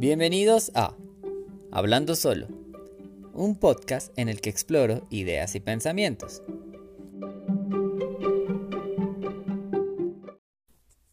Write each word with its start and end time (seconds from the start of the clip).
Bienvenidos 0.00 0.72
a 0.74 0.94
Hablando 1.70 2.16
Solo, 2.16 2.48
un 3.34 3.54
podcast 3.54 4.10
en 4.18 4.30
el 4.30 4.40
que 4.40 4.48
exploro 4.48 5.06
ideas 5.10 5.54
y 5.56 5.60
pensamientos. 5.60 6.42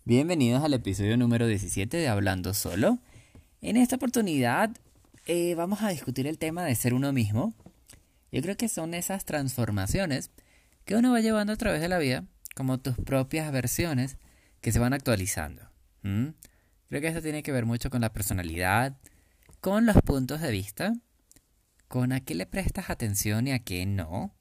Bienvenidos 0.05 0.63
al 0.63 0.73
episodio 0.73 1.17
número 1.17 1.47
17 1.47 1.97
de 1.97 2.07
Hablando 2.07 2.53
Solo. 2.53 2.99
En 3.59 3.75
esta 3.75 3.97
oportunidad 3.97 4.69
eh, 5.25 5.53
vamos 5.55 5.81
a 5.81 5.89
discutir 5.89 6.25
el 6.25 6.37
tema 6.37 6.63
de 6.63 6.73
ser 6.75 6.93
uno 6.93 7.11
mismo. 7.11 7.53
Yo 8.31 8.41
creo 8.41 8.55
que 8.55 8.69
son 8.69 8.93
esas 8.93 9.25
transformaciones 9.25 10.31
que 10.85 10.95
uno 10.95 11.11
va 11.11 11.19
llevando 11.19 11.51
a 11.51 11.57
través 11.57 11.81
de 11.81 11.89
la 11.89 11.97
vida, 11.97 12.23
como 12.55 12.79
tus 12.79 12.95
propias 12.95 13.51
versiones 13.51 14.15
que 14.61 14.71
se 14.71 14.79
van 14.79 14.93
actualizando. 14.93 15.63
Creo 16.89 17.01
que 17.01 17.07
esto 17.07 17.21
tiene 17.21 17.43
que 17.43 17.51
ver 17.51 17.65
mucho 17.65 17.89
con 17.89 18.01
la 18.01 18.13
personalidad, 18.13 18.97
con 19.59 19.85
los 19.85 19.97
puntos 19.97 20.41
de 20.41 20.51
vista, 20.51 20.93
con 21.87 22.11
a 22.11 22.21
qué 22.21 22.35
le 22.35 22.45
prestas 22.45 22.89
atención 22.89 23.47
y 23.47 23.51
a 23.51 23.59
qué 23.59 23.85
no, 23.85 24.33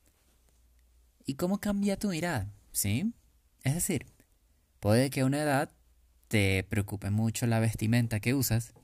y 1.24 1.34
cómo 1.34 1.58
cambia 1.58 1.98
tu 1.98 2.10
mirada, 2.10 2.52
¿sí? 2.70 3.12
Es 3.64 3.74
decir, 3.74 4.06
puede 4.78 5.10
que 5.10 5.22
a 5.22 5.26
una 5.26 5.42
edad 5.42 5.72
te 6.28 6.64
preocupe 6.68 7.10
mucho 7.10 7.46
la 7.46 7.58
vestimenta 7.58 8.20
que 8.20 8.34
usas, 8.34 8.74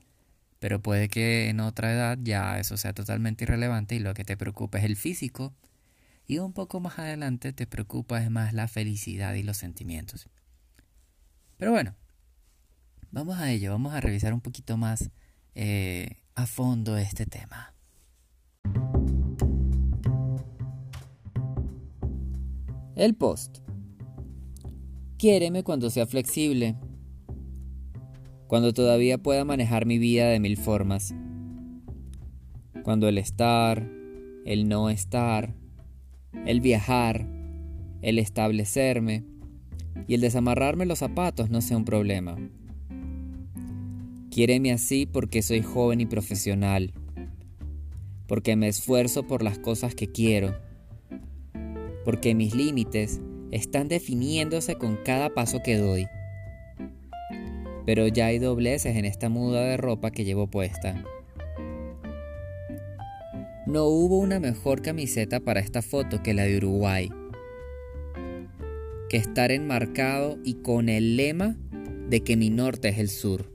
pero 0.59 0.81
puede 0.81 1.07
que 1.07 1.49
en 1.49 1.61
otra 1.61 1.93
edad 1.93 2.17
ya 2.21 2.59
eso 2.59 2.75
sea 2.77 2.93
totalmente 2.93 3.45
irrelevante 3.45 3.95
y 3.95 3.99
lo 3.99 4.13
que 4.13 4.25
te 4.25 4.37
preocupa 4.37 4.79
es 4.79 4.83
el 4.83 4.97
físico, 4.97 5.53
y 6.25 6.39
un 6.39 6.53
poco 6.53 6.79
más 6.79 6.99
adelante 6.99 7.53
te 7.53 7.67
preocupa 7.67 8.21
es 8.21 8.29
más 8.29 8.53
la 8.53 8.67
felicidad 8.67 9.33
y 9.35 9.43
los 9.43 9.57
sentimientos. 9.57 10.29
Pero 11.57 11.71
bueno, 11.71 11.95
Vamos 13.13 13.37
a 13.37 13.51
ello, 13.51 13.69
vamos 13.69 13.93
a 13.93 14.01
revisar 14.01 14.33
un 14.33 14.41
poquito 14.41 14.75
más 14.75 15.11
eh, 15.53 16.17
a 16.33 16.47
fondo 16.47 16.97
este 16.97 17.27
tema. 17.27 17.75
El 22.95 23.13
post. 23.13 23.59
Quiéreme 25.19 25.63
cuando 25.63 25.91
sea 25.91 26.07
flexible, 26.07 26.75
cuando 28.47 28.73
todavía 28.73 29.19
pueda 29.19 29.45
manejar 29.45 29.85
mi 29.85 29.99
vida 29.99 30.29
de 30.29 30.39
mil 30.39 30.57
formas, 30.57 31.13
cuando 32.81 33.07
el 33.07 33.19
estar, 33.19 33.87
el 34.43 34.67
no 34.67 34.89
estar, 34.89 35.53
el 36.47 36.61
viajar, 36.61 37.27
el 38.01 38.17
establecerme 38.17 39.23
y 40.07 40.15
el 40.15 40.21
desamarrarme 40.21 40.87
los 40.87 40.97
zapatos 40.97 41.51
no 41.51 41.61
sea 41.61 41.77
un 41.77 41.85
problema. 41.85 42.37
Quiéreme 44.33 44.71
así 44.71 45.05
porque 45.05 45.43
soy 45.43 45.61
joven 45.61 46.01
y 46.01 46.07
profesional, 46.07 46.91
porque 48.25 48.55
me 48.55 48.67
esfuerzo 48.67 49.27
por 49.27 49.43
las 49.43 49.59
cosas 49.59 49.93
que 49.93 50.11
quiero, 50.11 50.57
porque 52.03 52.33
mis 52.33 52.55
límites 52.55 53.21
están 53.51 53.89
definiéndose 53.89 54.73
con 54.73 54.97
cada 55.05 55.35
paso 55.35 55.61
que 55.63 55.77
doy. 55.77 56.07
Pero 57.85 58.07
ya 58.07 58.25
hay 58.25 58.39
dobleces 58.39 58.95
en 58.95 59.05
esta 59.05 59.29
muda 59.29 59.65
de 59.65 59.77
ropa 59.77 60.09
que 60.09 60.25
llevo 60.25 60.47
puesta. 60.47 61.03
No 63.67 63.83
hubo 63.85 64.17
una 64.17 64.39
mejor 64.39 64.81
camiseta 64.81 65.41
para 65.41 65.59
esta 65.59 65.83
foto 65.83 66.23
que 66.23 66.33
la 66.33 66.45
de 66.45 66.57
Uruguay. 66.57 67.11
Que 69.09 69.17
estar 69.17 69.51
enmarcado 69.51 70.39
y 70.43 70.55
con 70.55 70.89
el 70.89 71.17
lema 71.17 71.55
de 72.09 72.23
que 72.23 72.35
mi 72.35 72.49
norte 72.49 72.89
es 72.89 72.97
el 72.97 73.09
sur. 73.09 73.52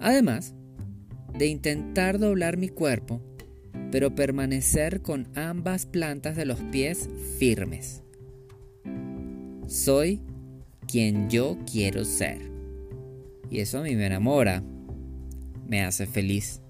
Además 0.00 0.54
de 1.36 1.46
intentar 1.46 2.18
doblar 2.18 2.56
mi 2.56 2.68
cuerpo, 2.68 3.20
pero 3.90 4.14
permanecer 4.14 5.02
con 5.02 5.28
ambas 5.34 5.86
plantas 5.86 6.36
de 6.36 6.44
los 6.44 6.60
pies 6.60 7.08
firmes. 7.38 8.02
Soy 9.66 10.20
quien 10.86 11.28
yo 11.28 11.58
quiero 11.70 12.04
ser. 12.04 12.50
Y 13.50 13.60
eso 13.60 13.78
a 13.78 13.82
mí 13.82 13.94
me 13.94 14.06
enamora, 14.06 14.62
me 15.66 15.82
hace 15.82 16.06
feliz. 16.06 16.60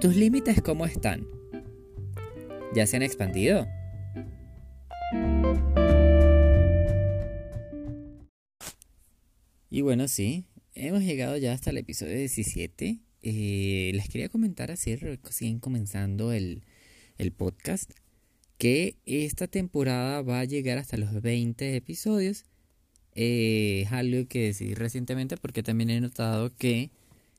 ¿Tus 0.00 0.16
límites 0.16 0.60
cómo 0.62 0.86
están? 0.86 1.26
¿Ya 2.74 2.86
se 2.86 2.96
han 2.96 3.02
expandido? 3.02 3.66
Y 9.70 9.80
bueno, 9.82 10.08
sí, 10.08 10.46
Hemos 10.78 11.04
llegado 11.04 11.38
ya 11.38 11.54
hasta 11.54 11.70
el 11.70 11.78
episodio 11.78 12.18
17. 12.18 12.98
Eh, 13.22 13.90
les 13.94 14.08
quería 14.10 14.28
comentar 14.28 14.70
así, 14.70 14.94
siguen 15.30 15.58
comenzando 15.58 16.32
el, 16.32 16.62
podcast, 17.34 17.90
que 18.58 18.96
esta 19.06 19.46
temporada 19.46 20.20
va 20.20 20.40
a 20.40 20.44
llegar 20.44 20.76
hasta 20.76 20.98
los 20.98 21.22
20 21.22 21.76
episodios. 21.76 22.44
Eh, 23.14 23.84
es 23.86 23.92
algo 23.92 24.28
que 24.28 24.48
decidí 24.48 24.74
recientemente 24.74 25.38
porque 25.38 25.62
también 25.62 25.88
he 25.88 25.98
notado 25.98 26.54
que 26.54 26.90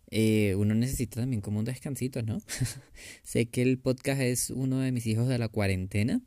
eh, 0.10 0.56
uno 0.56 0.74
necesita 0.74 1.20
también 1.20 1.42
como 1.44 1.60
un 1.60 1.66
descansito, 1.66 2.24
¿no? 2.24 2.42
sé 3.22 3.46
que 3.46 3.62
el 3.62 3.78
podcast 3.78 4.20
es 4.20 4.50
uno 4.50 4.80
de 4.80 4.92
mis 4.92 5.06
hijos 5.06 5.28
de 5.28 5.38
la 5.38 5.48
cuarentena 5.48 6.22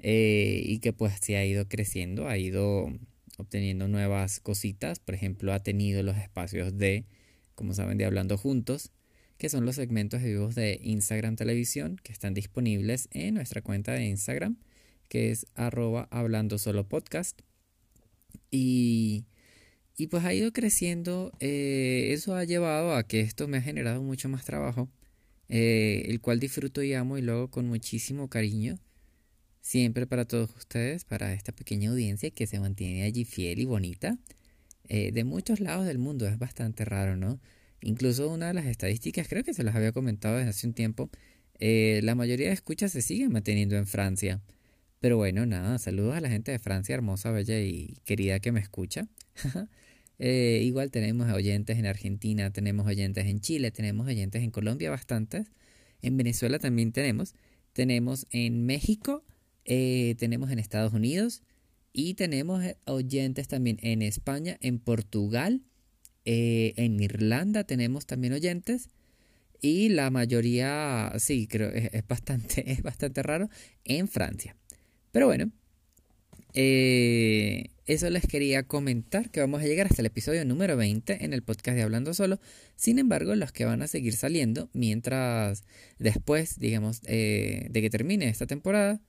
y 0.00 0.80
que 0.80 0.92
pues 0.92 1.14
se 1.22 1.36
ha 1.36 1.46
ido 1.46 1.68
creciendo, 1.68 2.26
ha 2.26 2.36
ido 2.36 2.90
obteniendo 3.38 3.88
nuevas 3.88 4.40
cositas. 4.40 4.98
Por 4.98 5.14
ejemplo, 5.14 5.52
ha 5.52 5.62
tenido 5.62 6.02
los 6.02 6.16
espacios 6.16 6.76
de, 6.76 7.06
como 7.54 7.74
saben, 7.74 7.98
de 7.98 8.04
Hablando 8.04 8.36
Juntos, 8.38 8.92
que 9.38 9.48
son 9.48 9.66
los 9.66 9.76
segmentos 9.76 10.22
vivos 10.22 10.54
de 10.54 10.78
Instagram 10.82 11.36
Televisión 11.36 11.96
que 12.02 12.12
están 12.12 12.34
disponibles 12.34 13.08
en 13.10 13.34
nuestra 13.34 13.62
cuenta 13.62 13.92
de 13.92 14.06
Instagram, 14.06 14.56
que 15.08 15.30
es 15.30 15.46
arroba 15.54 16.08
hablando 16.10 16.58
solo 16.58 16.88
podcast. 16.88 17.40
Y, 18.50 19.24
y 19.96 20.06
pues 20.08 20.24
ha 20.24 20.34
ido 20.34 20.52
creciendo. 20.52 21.32
Eh, 21.40 22.10
eso 22.12 22.36
ha 22.36 22.44
llevado 22.44 22.94
a 22.94 23.02
que 23.06 23.20
esto 23.20 23.48
me 23.48 23.58
ha 23.58 23.62
generado 23.62 24.02
mucho 24.02 24.28
más 24.28 24.44
trabajo, 24.44 24.88
eh, 25.48 26.04
el 26.06 26.20
cual 26.20 26.38
disfruto 26.40 26.82
y 26.82 26.94
amo 26.94 27.18
y 27.18 27.22
luego 27.22 27.50
con 27.50 27.66
muchísimo 27.66 28.28
cariño 28.28 28.78
siempre 29.62 30.06
para 30.06 30.26
todos 30.26 30.54
ustedes, 30.56 31.04
para 31.04 31.32
esta 31.32 31.52
pequeña 31.52 31.90
audiencia 31.90 32.30
que 32.30 32.46
se 32.46 32.60
mantiene 32.60 33.04
allí 33.04 33.24
fiel 33.24 33.60
y 33.60 33.64
bonita. 33.64 34.18
Eh, 34.88 35.12
de 35.12 35.24
muchos 35.24 35.60
lados 35.60 35.86
del 35.86 35.98
mundo 35.98 36.26
es 36.26 36.38
bastante 36.38 36.84
raro, 36.84 37.16
¿no? 37.16 37.40
Incluso 37.80 38.28
una 38.28 38.48
de 38.48 38.54
las 38.54 38.66
estadísticas, 38.66 39.28
creo 39.28 39.44
que 39.44 39.54
se 39.54 39.62
las 39.64 39.74
había 39.74 39.92
comentado 39.92 40.36
desde 40.36 40.50
hace 40.50 40.66
un 40.66 40.74
tiempo, 40.74 41.10
eh, 41.58 42.00
la 42.02 42.14
mayoría 42.14 42.48
de 42.48 42.54
escuchas 42.54 42.92
se 42.92 43.02
siguen 43.02 43.32
manteniendo 43.32 43.76
en 43.76 43.86
Francia. 43.86 44.42
Pero 45.00 45.16
bueno, 45.16 45.46
nada, 45.46 45.78
saludos 45.78 46.16
a 46.16 46.20
la 46.20 46.28
gente 46.28 46.52
de 46.52 46.58
Francia, 46.58 46.94
hermosa, 46.94 47.30
bella 47.30 47.60
y 47.60 47.96
querida 48.04 48.40
que 48.40 48.52
me 48.52 48.60
escucha. 48.60 49.08
Eh, 50.24 50.60
igual 50.62 50.92
tenemos 50.92 51.32
oyentes 51.32 51.78
en 51.78 51.86
Argentina, 51.86 52.52
tenemos 52.52 52.86
oyentes 52.86 53.26
en 53.26 53.40
Chile, 53.40 53.72
tenemos 53.72 54.06
oyentes 54.06 54.40
en 54.44 54.52
Colombia, 54.52 54.88
bastantes. 54.88 55.50
En 56.00 56.16
Venezuela 56.16 56.60
también 56.60 56.92
tenemos. 56.92 57.34
Tenemos 57.72 58.28
en 58.30 58.64
México, 58.64 59.24
eh, 59.64 60.16
tenemos 60.18 60.50
en 60.50 60.58
Estados 60.58 60.92
Unidos 60.92 61.42
y 61.92 62.14
tenemos 62.14 62.64
eh, 62.64 62.76
oyentes 62.86 63.48
también 63.48 63.78
en 63.82 64.02
España, 64.02 64.56
en 64.60 64.78
Portugal, 64.78 65.62
eh, 66.24 66.74
en 66.76 67.00
Irlanda 67.00 67.64
tenemos 67.64 68.06
también 68.06 68.32
oyentes 68.32 68.88
y 69.60 69.88
la 69.90 70.10
mayoría, 70.10 71.12
sí, 71.18 71.46
creo 71.46 71.70
es, 71.70 72.06
bastante, 72.06 72.70
es 72.72 72.82
bastante 72.82 73.22
raro, 73.22 73.48
en 73.84 74.08
Francia. 74.08 74.56
Pero 75.12 75.26
bueno, 75.26 75.52
eso 76.54 78.10
les 78.10 78.26
quería 78.26 78.64
comentar, 78.64 79.30
que 79.30 79.40
vamos 79.40 79.62
a 79.62 79.66
llegar 79.66 79.86
hasta 79.86 80.02
el 80.02 80.06
episodio 80.06 80.44
número 80.44 80.76
20 80.76 81.24
en 81.24 81.32
el 81.32 81.42
podcast 81.42 81.76
de 81.76 81.82
Hablando 81.82 82.14
Solo. 82.14 82.40
Sin 82.76 82.98
embargo, 82.98 83.34
los 83.36 83.52
que 83.52 83.64
van 83.64 83.82
a 83.82 83.86
seguir 83.86 84.14
saliendo 84.14 84.68
mientras 84.72 85.64
después, 85.98 86.58
digamos, 86.58 87.02
de 87.02 87.70
que 87.72 87.90
termine 87.90 88.28
esta 88.28 88.46
temporada, 88.46 89.00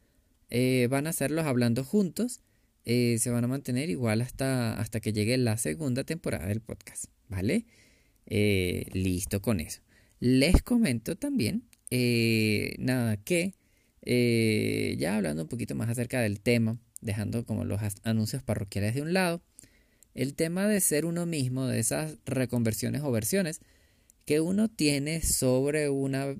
eh, 0.53 0.87
van 0.87 1.07
a 1.07 1.09
hacerlos 1.09 1.45
hablando 1.45 1.83
juntos. 1.83 2.41
Eh, 2.85 3.17
se 3.19 3.31
van 3.31 3.43
a 3.43 3.47
mantener 3.47 3.89
igual 3.89 4.21
hasta, 4.21 4.79
hasta 4.79 4.99
que 4.99 5.11
llegue 5.11 5.35
la 5.37 5.57
segunda 5.57 6.03
temporada 6.03 6.47
del 6.47 6.61
podcast. 6.61 7.05
¿Vale? 7.27 7.65
Eh, 8.27 8.85
listo 8.93 9.41
con 9.41 9.59
eso. 9.59 9.81
Les 10.19 10.61
comento 10.61 11.17
también, 11.17 11.63
nada, 12.77 13.17
que 13.17 13.55
ya 14.97 15.17
hablando 15.17 15.43
un 15.43 15.49
poquito 15.49 15.75
más 15.75 15.89
acerca 15.89 16.21
del 16.21 16.39
tema, 16.39 16.77
dejando 17.01 17.45
como 17.45 17.65
los 17.65 17.81
anuncios 18.03 18.43
parroquiales 18.43 18.93
de 18.93 19.01
un 19.01 19.11
lado, 19.11 19.41
el 20.13 20.35
tema 20.35 20.67
de 20.67 20.79
ser 20.79 21.05
uno 21.05 21.25
mismo, 21.25 21.67
de 21.67 21.79
esas 21.79 22.19
reconversiones 22.25 23.01
o 23.01 23.11
versiones 23.11 23.59
que 24.25 24.39
uno 24.39 24.69
tiene 24.69 25.21
sobre 25.21 25.89
una, 25.89 26.35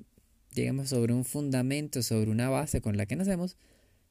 digamos, 0.54 0.90
sobre 0.90 1.14
un 1.14 1.26
fundamento, 1.26 2.04
sobre 2.04 2.30
una 2.30 2.50
base 2.50 2.80
con 2.80 2.96
la 2.96 3.06
que 3.06 3.16
nacemos, 3.16 3.58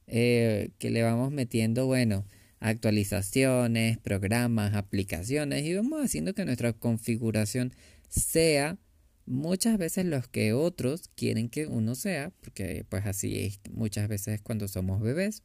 eh, 0.07 0.71
que 0.79 0.89
le 0.89 1.03
vamos 1.03 1.31
metiendo, 1.31 1.85
bueno, 1.85 2.25
actualizaciones, 2.59 3.97
programas, 3.97 4.73
aplicaciones 4.73 5.65
y 5.65 5.75
vamos 5.75 6.03
haciendo 6.03 6.33
que 6.33 6.45
nuestra 6.45 6.71
configuración 6.71 7.73
sea 8.07 8.77
muchas 9.25 9.77
veces 9.77 10.05
los 10.05 10.27
que 10.27 10.53
otros 10.53 11.09
quieren 11.15 11.49
que 11.49 11.67
uno 11.67 11.95
sea, 11.95 12.31
porque 12.41 12.85
pues 12.87 13.05
así 13.05 13.39
es 13.39 13.59
muchas 13.71 14.07
veces 14.07 14.41
cuando 14.41 14.67
somos 14.67 15.01
bebés. 15.01 15.43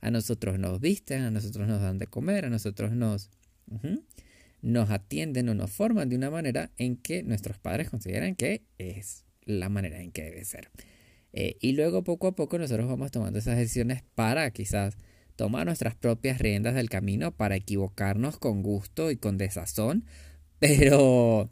A 0.00 0.10
nosotros 0.10 0.58
nos 0.58 0.80
visten, 0.80 1.22
a 1.22 1.30
nosotros 1.30 1.66
nos 1.66 1.80
dan 1.80 1.98
de 1.98 2.06
comer, 2.06 2.44
a 2.44 2.50
nosotros 2.50 2.92
nos, 2.92 3.30
nos 4.60 4.90
atienden 4.90 5.48
o 5.48 5.54
nos 5.54 5.70
forman 5.70 6.08
de 6.08 6.16
una 6.16 6.30
manera 6.30 6.70
en 6.76 6.96
que 6.96 7.22
nuestros 7.22 7.58
padres 7.58 7.88
consideran 7.90 8.34
que 8.34 8.62
es 8.78 9.24
la 9.44 9.68
manera 9.68 10.00
en 10.00 10.12
que 10.12 10.22
debe 10.24 10.44
ser. 10.44 10.70
Eh, 11.38 11.58
y 11.60 11.72
luego 11.72 12.02
poco 12.02 12.28
a 12.28 12.34
poco 12.34 12.58
nosotros 12.58 12.88
vamos 12.88 13.10
tomando 13.10 13.38
esas 13.38 13.58
decisiones 13.58 14.02
para 14.14 14.50
quizás 14.52 14.96
tomar 15.36 15.66
nuestras 15.66 15.94
propias 15.94 16.38
riendas 16.38 16.74
del 16.74 16.88
camino, 16.88 17.30
para 17.30 17.56
equivocarnos 17.56 18.38
con 18.38 18.62
gusto 18.62 19.10
y 19.10 19.18
con 19.18 19.36
desazón, 19.36 20.06
pero, 20.58 21.50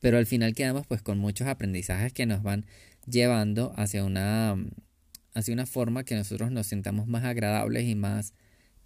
pero 0.00 0.18
al 0.18 0.26
final 0.26 0.54
quedamos 0.54 0.88
pues 0.88 1.02
con 1.02 1.18
muchos 1.18 1.46
aprendizajes 1.46 2.12
que 2.12 2.26
nos 2.26 2.42
van 2.42 2.66
llevando 3.06 3.72
hacia 3.76 4.04
una, 4.04 4.56
hacia 5.34 5.54
una 5.54 5.66
forma 5.66 6.02
que 6.02 6.16
nosotros 6.16 6.50
nos 6.50 6.66
sintamos 6.66 7.06
más 7.06 7.22
agradables 7.22 7.86
y 7.86 7.94
más 7.94 8.34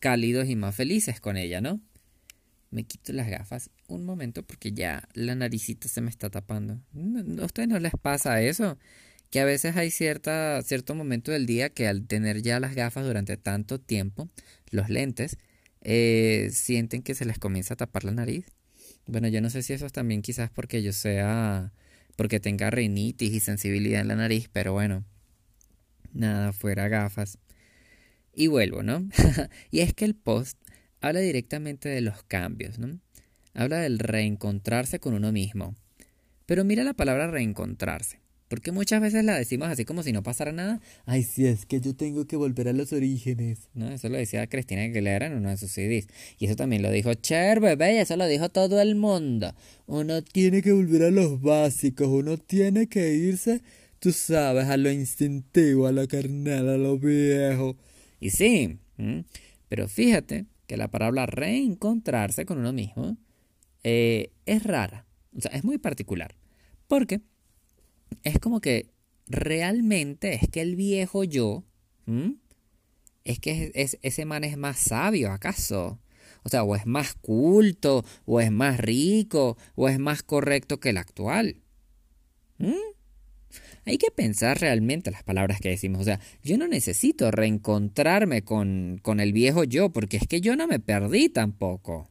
cálidos 0.00 0.50
y 0.50 0.54
más 0.54 0.74
felices 0.74 1.18
con 1.18 1.38
ella, 1.38 1.62
¿no? 1.62 1.80
Me 2.70 2.84
quito 2.84 3.14
las 3.14 3.28
gafas 3.28 3.70
un 3.88 4.04
momento 4.04 4.42
porque 4.42 4.72
ya 4.72 5.08
la 5.14 5.34
naricita 5.34 5.88
se 5.88 6.02
me 6.02 6.10
está 6.10 6.28
tapando. 6.28 6.82
¿A 7.40 7.44
ustedes 7.46 7.70
no 7.70 7.78
les 7.78 7.92
pasa 8.02 8.42
eso? 8.42 8.76
Que 9.34 9.40
a 9.40 9.44
veces 9.44 9.74
hay 9.74 9.90
cierta, 9.90 10.62
cierto 10.62 10.94
momento 10.94 11.32
del 11.32 11.44
día 11.44 11.68
que 11.68 11.88
al 11.88 12.06
tener 12.06 12.40
ya 12.42 12.60
las 12.60 12.76
gafas 12.76 13.04
durante 13.04 13.36
tanto 13.36 13.80
tiempo, 13.80 14.28
los 14.70 14.88
lentes, 14.88 15.38
eh, 15.80 16.50
sienten 16.52 17.02
que 17.02 17.16
se 17.16 17.24
les 17.24 17.40
comienza 17.40 17.74
a 17.74 17.76
tapar 17.76 18.04
la 18.04 18.12
nariz. 18.12 18.46
Bueno, 19.08 19.26
yo 19.26 19.40
no 19.40 19.50
sé 19.50 19.64
si 19.64 19.72
eso 19.72 19.86
es 19.86 19.92
también 19.92 20.22
quizás 20.22 20.50
porque 20.50 20.84
yo 20.84 20.92
sea, 20.92 21.72
porque 22.14 22.38
tenga 22.38 22.70
rinitis 22.70 23.32
y 23.32 23.40
sensibilidad 23.40 24.02
en 24.02 24.06
la 24.06 24.14
nariz, 24.14 24.48
pero 24.52 24.72
bueno, 24.72 25.04
nada, 26.12 26.52
fuera 26.52 26.86
gafas. 26.86 27.38
Y 28.36 28.46
vuelvo, 28.46 28.84
¿no? 28.84 29.08
y 29.72 29.80
es 29.80 29.94
que 29.94 30.04
el 30.04 30.14
post 30.14 30.56
habla 31.00 31.18
directamente 31.18 31.88
de 31.88 32.02
los 32.02 32.22
cambios, 32.22 32.78
¿no? 32.78 33.00
Habla 33.52 33.78
del 33.78 33.98
reencontrarse 33.98 35.00
con 35.00 35.12
uno 35.12 35.32
mismo. 35.32 35.74
Pero 36.46 36.62
mira 36.62 36.84
la 36.84 36.94
palabra 36.94 37.32
reencontrarse. 37.32 38.22
Porque 38.54 38.70
muchas 38.70 39.00
veces 39.00 39.24
la 39.24 39.36
decimos 39.36 39.66
así 39.66 39.84
como 39.84 40.04
si 40.04 40.12
no 40.12 40.22
pasara 40.22 40.52
nada. 40.52 40.80
Ay, 41.06 41.24
sí, 41.24 41.44
es 41.44 41.66
que 41.66 41.80
yo 41.80 41.96
tengo 41.96 42.24
que 42.28 42.36
volver 42.36 42.68
a 42.68 42.72
los 42.72 42.92
orígenes. 42.92 43.68
¿No? 43.74 43.90
Eso 43.90 44.08
lo 44.08 44.16
decía 44.16 44.46
Cristina 44.46 44.82
Aguilera 44.82 45.26
en 45.26 45.32
uno 45.34 45.50
de 45.50 45.56
sus 45.56 45.72
CDs. 45.72 46.06
Y 46.38 46.46
eso 46.46 46.54
también 46.54 46.80
lo 46.80 46.92
dijo 46.92 47.12
Cher, 47.14 47.58
bebé, 47.58 47.96
y 47.96 47.98
eso 47.98 48.16
lo 48.16 48.28
dijo 48.28 48.50
todo 48.50 48.80
el 48.80 48.94
mundo. 48.94 49.52
Uno 49.88 50.22
tiene 50.22 50.62
que 50.62 50.70
volver 50.70 51.02
a 51.02 51.10
los 51.10 51.42
básicos, 51.42 52.06
uno 52.06 52.38
tiene 52.38 52.86
que 52.86 53.14
irse, 53.14 53.60
tú 53.98 54.12
sabes, 54.12 54.66
a 54.66 54.76
lo 54.76 54.88
instintivo, 54.88 55.88
a 55.88 55.92
lo 55.92 56.06
carnal, 56.06 56.68
a 56.68 56.76
lo 56.76 56.96
viejo. 56.96 57.76
Y 58.20 58.30
sí, 58.30 58.78
pero 59.68 59.88
fíjate 59.88 60.46
que 60.68 60.76
la 60.76 60.86
palabra 60.86 61.26
reencontrarse 61.26 62.46
con 62.46 62.58
uno 62.58 62.72
mismo 62.72 63.16
eh, 63.82 64.30
es 64.46 64.62
rara. 64.62 65.06
O 65.36 65.40
sea, 65.40 65.50
es 65.50 65.64
muy 65.64 65.78
particular. 65.78 66.36
Porque 66.86 67.20
es 68.22 68.38
como 68.38 68.60
que 68.60 68.90
realmente 69.26 70.34
es 70.34 70.48
que 70.48 70.60
el 70.60 70.76
viejo 70.76 71.24
yo, 71.24 71.64
es 73.24 73.38
que 73.38 73.72
es, 73.74 73.98
ese 74.02 74.24
man 74.24 74.44
es 74.44 74.56
más 74.56 74.78
sabio, 74.78 75.32
¿acaso? 75.32 75.98
O 76.42 76.48
sea, 76.50 76.62
o 76.62 76.76
es 76.76 76.86
más 76.86 77.14
culto, 77.14 78.04
o 78.26 78.40
es 78.40 78.50
más 78.50 78.78
rico, 78.78 79.56
o 79.74 79.88
es 79.88 79.98
más 79.98 80.22
correcto 80.22 80.78
que 80.78 80.90
el 80.90 80.98
actual. 80.98 81.56
Hay 83.86 83.98
que 83.98 84.10
pensar 84.10 84.60
realmente 84.60 85.10
las 85.10 85.22
palabras 85.22 85.60
que 85.60 85.70
decimos. 85.70 86.02
O 86.02 86.04
sea, 86.04 86.20
yo 86.42 86.58
no 86.58 86.68
necesito 86.68 87.30
reencontrarme 87.30 88.42
con, 88.42 88.98
con 89.02 89.20
el 89.20 89.32
viejo 89.32 89.64
yo, 89.64 89.90
porque 89.90 90.18
es 90.18 90.26
que 90.26 90.40
yo 90.40 90.54
no 90.56 90.66
me 90.66 90.80
perdí 90.80 91.30
tampoco. 91.30 92.10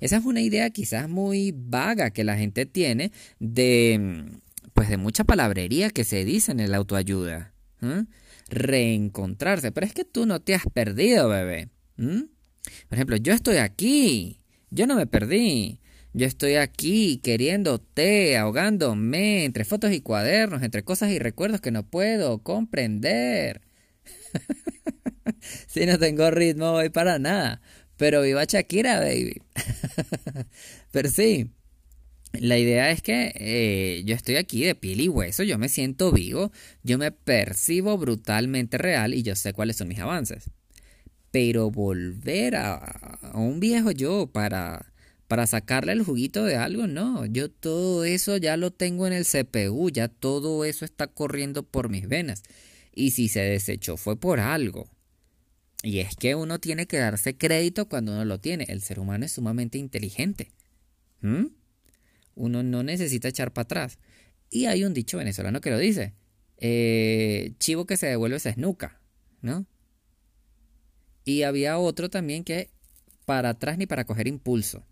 Esa 0.00 0.16
es 0.16 0.24
una 0.24 0.40
idea 0.40 0.70
quizás 0.70 1.08
muy 1.08 1.54
vaga 1.56 2.10
que 2.10 2.24
la 2.24 2.36
gente 2.36 2.66
tiene 2.66 3.12
de, 3.38 4.24
pues 4.74 4.88
de 4.88 4.96
mucha 4.96 5.24
palabrería 5.24 5.90
que 5.90 6.04
se 6.04 6.24
dice 6.24 6.52
en 6.52 6.60
el 6.60 6.74
autoayuda. 6.74 7.54
Reencontrarse. 8.48 9.72
Pero 9.72 9.86
es 9.86 9.94
que 9.94 10.04
tú 10.04 10.26
no 10.26 10.40
te 10.40 10.54
has 10.54 10.64
perdido, 10.72 11.28
bebé. 11.28 11.68
Por 11.96 12.28
ejemplo, 12.90 13.16
yo 13.16 13.32
estoy 13.32 13.56
aquí. 13.56 14.40
Yo 14.70 14.86
no 14.86 14.96
me 14.96 15.06
perdí. 15.06 15.80
Yo 16.12 16.26
estoy 16.26 16.54
aquí 16.54 17.18
queriéndote, 17.18 18.36
ahogándome 18.36 19.44
entre 19.44 19.64
fotos 19.64 19.92
y 19.92 20.00
cuadernos, 20.00 20.62
entre 20.62 20.84
cosas 20.84 21.10
y 21.10 21.18
recuerdos 21.18 21.60
que 21.60 21.72
no 21.72 21.88
puedo 21.88 22.38
comprender. 22.38 23.62
si 25.66 25.86
no 25.86 25.98
tengo 25.98 26.30
ritmo, 26.30 26.72
voy 26.72 26.90
para 26.90 27.18
nada. 27.18 27.60
Pero 27.96 28.22
viva 28.22 28.44
Shakira, 28.44 29.00
baby. 29.00 29.42
Pero 30.92 31.08
sí, 31.10 31.50
la 32.40 32.58
idea 32.58 32.90
es 32.90 33.02
que 33.02 33.32
eh, 33.34 34.02
yo 34.04 34.14
estoy 34.14 34.36
aquí 34.36 34.64
de 34.64 34.74
piel 34.74 35.00
y 35.00 35.08
hueso, 35.08 35.42
yo 35.42 35.58
me 35.58 35.68
siento 35.68 36.12
vivo, 36.12 36.52
yo 36.82 36.98
me 36.98 37.12
percibo 37.12 37.96
brutalmente 37.98 38.78
real 38.78 39.14
y 39.14 39.22
yo 39.22 39.34
sé 39.36 39.52
cuáles 39.52 39.76
son 39.76 39.88
mis 39.88 39.98
avances. 39.98 40.50
Pero 41.30 41.70
volver 41.70 42.56
a, 42.56 43.18
un 43.34 43.60
viejo 43.60 43.90
yo 43.90 44.28
para, 44.28 44.92
para 45.28 45.46
sacarle 45.46 45.92
el 45.92 46.04
juguito 46.04 46.44
de 46.44 46.56
algo, 46.56 46.86
no, 46.86 47.26
yo 47.26 47.50
todo 47.50 48.04
eso 48.04 48.36
ya 48.36 48.56
lo 48.56 48.70
tengo 48.70 49.06
en 49.06 49.12
el 49.12 49.24
CPU, 49.24 49.90
ya 49.90 50.08
todo 50.08 50.64
eso 50.64 50.84
está 50.84 51.06
corriendo 51.06 51.62
por 51.62 51.88
mis 51.88 52.08
venas. 52.08 52.42
Y 52.94 53.10
si 53.10 53.28
se 53.28 53.40
desechó 53.40 53.96
fue 53.96 54.16
por 54.16 54.40
algo. 54.40 54.88
Y 55.82 55.98
es 55.98 56.16
que 56.16 56.34
uno 56.34 56.60
tiene 56.60 56.86
que 56.86 56.96
darse 56.96 57.36
crédito 57.36 57.88
cuando 57.88 58.12
uno 58.12 58.24
lo 58.24 58.38
tiene. 58.38 58.64
El 58.68 58.80
ser 58.80 58.98
humano 58.98 59.26
es 59.26 59.32
sumamente 59.32 59.76
inteligente. 59.76 60.50
¿Mm? 61.20 61.46
Uno 62.34 62.62
no 62.62 62.82
necesita 62.82 63.28
echar 63.28 63.52
para 63.52 63.64
atrás. 63.64 63.98
Y 64.50 64.66
hay 64.66 64.84
un 64.84 64.94
dicho 64.94 65.18
venezolano 65.18 65.60
que 65.60 65.70
lo 65.70 65.78
dice. 65.78 66.14
Eh, 66.58 67.54
chivo 67.58 67.86
que 67.86 67.96
se 67.96 68.06
devuelve 68.06 68.38
se 68.38 68.50
esnuca. 68.50 69.00
¿No? 69.40 69.66
Y 71.24 71.42
había 71.42 71.78
otro 71.78 72.10
también 72.10 72.44
que 72.44 72.70
para 73.24 73.50
atrás 73.50 73.78
ni 73.78 73.86
para 73.86 74.04
coger 74.04 74.26
impulso. 74.26 74.84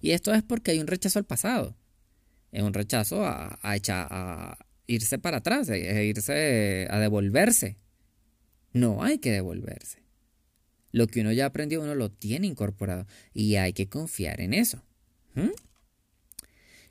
Y 0.00 0.10
esto 0.12 0.32
es 0.34 0.42
porque 0.42 0.72
hay 0.72 0.80
un 0.80 0.86
rechazo 0.86 1.18
al 1.18 1.24
pasado. 1.24 1.76
Es 2.52 2.62
un 2.62 2.74
rechazo 2.74 3.24
a, 3.24 3.58
a, 3.62 3.78
a 3.88 4.58
irse 4.86 5.18
para 5.18 5.38
atrás, 5.38 5.68
a 5.70 5.76
irse 5.76 6.86
a 6.90 6.98
devolverse 6.98 7.76
no 8.72 9.02
hay 9.02 9.18
que 9.18 9.32
devolverse. 9.32 10.02
Lo 10.92 11.06
que 11.06 11.20
uno 11.20 11.32
ya 11.32 11.46
aprendió, 11.46 11.82
uno 11.82 11.94
lo 11.94 12.10
tiene 12.10 12.46
incorporado 12.46 13.06
y 13.34 13.56
hay 13.56 13.72
que 13.72 13.88
confiar 13.88 14.40
en 14.40 14.54
eso. 14.54 14.82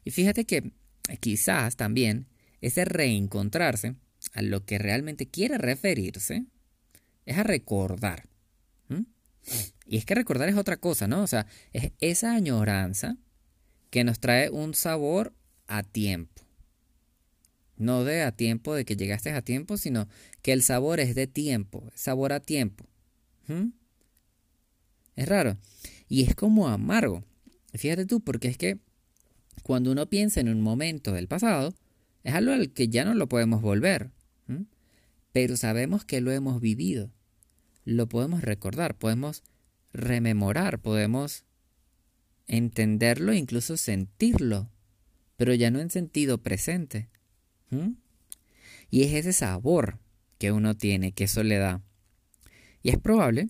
Y 0.04 0.12
fíjate 0.12 0.46
que 0.46 0.72
quizás 1.20 1.75
también 1.75 2.27
ese 2.62 2.86
reencontrarse 2.86 3.96
a 4.34 4.42
lo 4.42 4.66
que 4.66 4.77
realmente 4.77 5.27
quiere 5.27 5.58
referirse 5.58 6.46
es 7.25 7.38
a 7.38 7.44
recordar. 7.44 8.27
Y 9.86 9.98
es 9.98 10.06
que 10.06 10.16
recordar 10.16 10.50
es 10.50 10.58
otra 10.58 10.77
cosa, 10.77 11.08
¿no? 11.08 11.22
O 11.22 11.27
sea, 11.27 11.48
es 11.72 11.92
esa 12.00 12.34
añoranza 12.34 13.18
que 13.89 14.04
nos 14.04 14.20
trae 14.20 14.50
un 14.50 14.74
sabor 14.74 15.34
a 15.68 15.84
tiempo. 15.84 16.44
No 17.77 18.04
de 18.04 18.24
a 18.24 18.32
tiempo, 18.32 18.74
de 18.74 18.84
que 18.84 18.98
llegaste 18.98 19.32
a 19.32 19.42
tiempo, 19.42 19.77
sino 19.77 20.08
que 20.42 20.51
el 20.51 20.63
sabor 20.63 21.00
es 21.00 21.16
de 21.16 21.27
tiempo, 21.27 21.89
sabor 21.96 22.34
a 22.34 22.39
tiempo. 22.39 22.86
Es 25.16 25.27
raro. 25.27 25.58
Y 26.10 26.24
es 26.24 26.36
como 26.36 26.68
amargo. 26.68 27.24
Fíjate 27.78 28.06
tú, 28.06 28.22
porque 28.22 28.48
es 28.48 28.58
que 28.58 28.80
cuando 29.64 29.92
uno 29.92 30.08
piensa 30.08 30.40
en 30.40 30.50
un 30.50 30.62
momento 30.62 31.14
del 31.14 31.28
pasado, 31.28 31.74
es 32.24 32.34
algo 32.34 32.52
al 32.52 32.72
que 32.72 32.90
ya 32.90 33.06
no 33.06 33.14
lo 33.14 33.28
podemos 33.28 33.62
volver. 33.62 34.12
Pero 35.32 35.58
sabemos 35.58 36.04
que 36.04 36.22
lo 36.22 36.32
hemos 36.32 36.62
vivido. 36.62 37.12
Lo 37.86 38.08
podemos 38.10 38.42
recordar, 38.42 38.98
podemos 38.98 39.44
rememorar, 39.94 40.80
podemos 40.80 41.46
entenderlo, 42.48 43.34
incluso 43.34 43.78
sentirlo, 43.78 44.70
pero 45.36 45.54
ya 45.54 45.70
no 45.70 45.80
en 45.80 45.90
sentido 45.90 46.42
presente. 46.42 47.10
Y 48.90 49.04
es 49.04 49.14
ese 49.14 49.34
sabor 49.34 50.00
que 50.38 50.52
uno 50.52 50.76
tiene, 50.76 51.12
que 51.12 51.26
eso 51.26 51.44
le 51.44 51.58
da. 51.58 51.82
Y 52.84 52.90
es 52.90 52.98
probable 52.98 53.50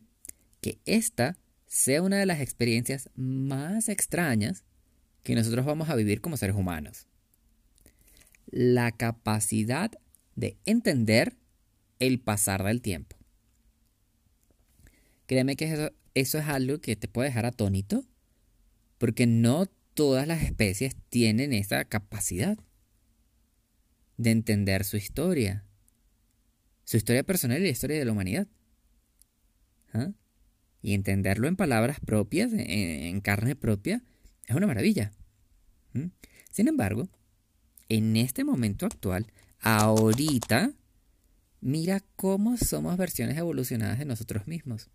que 0.61 0.79
esta 0.85 1.37
sea 1.67 2.01
una 2.01 2.17
de 2.17 2.25
las 2.25 2.39
experiencias 2.39 3.09
más 3.15 3.89
extrañas 3.89 4.63
que 5.23 5.35
nosotros 5.35 5.65
vamos 5.65 5.89
a 5.89 5.95
vivir 5.95 6.21
como 6.21 6.37
seres 6.37 6.55
humanos. 6.55 7.07
La 8.47 8.91
capacidad 8.91 9.91
de 10.35 10.57
entender 10.65 11.35
el 11.99 12.19
pasar 12.19 12.63
del 12.63 12.81
tiempo. 12.81 13.17
créeme 15.25 15.57
que 15.57 15.65
eso, 15.65 15.91
eso 16.13 16.37
es 16.37 16.45
algo 16.45 16.79
que 16.79 16.95
te 16.95 17.09
puede 17.09 17.29
dejar 17.29 17.45
atónito, 17.45 18.05
porque 18.97 19.27
no 19.27 19.65
todas 19.93 20.25
las 20.27 20.43
especies 20.43 20.95
tienen 21.09 21.51
esa 21.51 21.83
capacidad 21.83 22.57
de 24.15 24.31
entender 24.31 24.85
su 24.85 24.95
historia, 24.95 25.65
su 26.85 26.97
historia 26.97 27.23
personal 27.23 27.59
y 27.59 27.63
la 27.63 27.69
historia 27.69 27.99
de 27.99 28.05
la 28.05 28.11
humanidad. 28.13 28.47
¿Ah? 29.91 30.11
Y 30.81 30.93
entenderlo 30.93 31.47
en 31.47 31.55
palabras 31.55 31.99
propias, 31.99 32.51
en, 32.53 33.19
carne 33.21 33.55
propia, 33.55 34.03
es 34.45 34.55
una 34.55 34.67
maravilla. 34.67 35.11
Sin 36.51 36.67
embargo, 36.67 37.09
en 37.89 38.15
este 38.15 38.43
momento 38.43 38.85
actual, 38.85 39.27
ahorita, 39.61 40.71
mira 41.61 42.03
cómo 42.15 42.57
somos 42.57 42.95
versiones 42.97 43.37
evolucionadas 43.37 43.99
de 43.99 44.05
nosotros 44.05 44.47
mismos. 44.47 44.89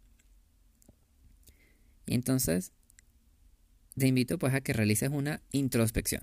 Y 2.06 2.14
entonces, 2.14 2.72
te 3.96 4.06
invito 4.06 4.38
pues 4.38 4.54
a 4.54 4.60
que 4.60 4.72
realices 4.72 5.10
una 5.10 5.42
introspección. 5.50 6.22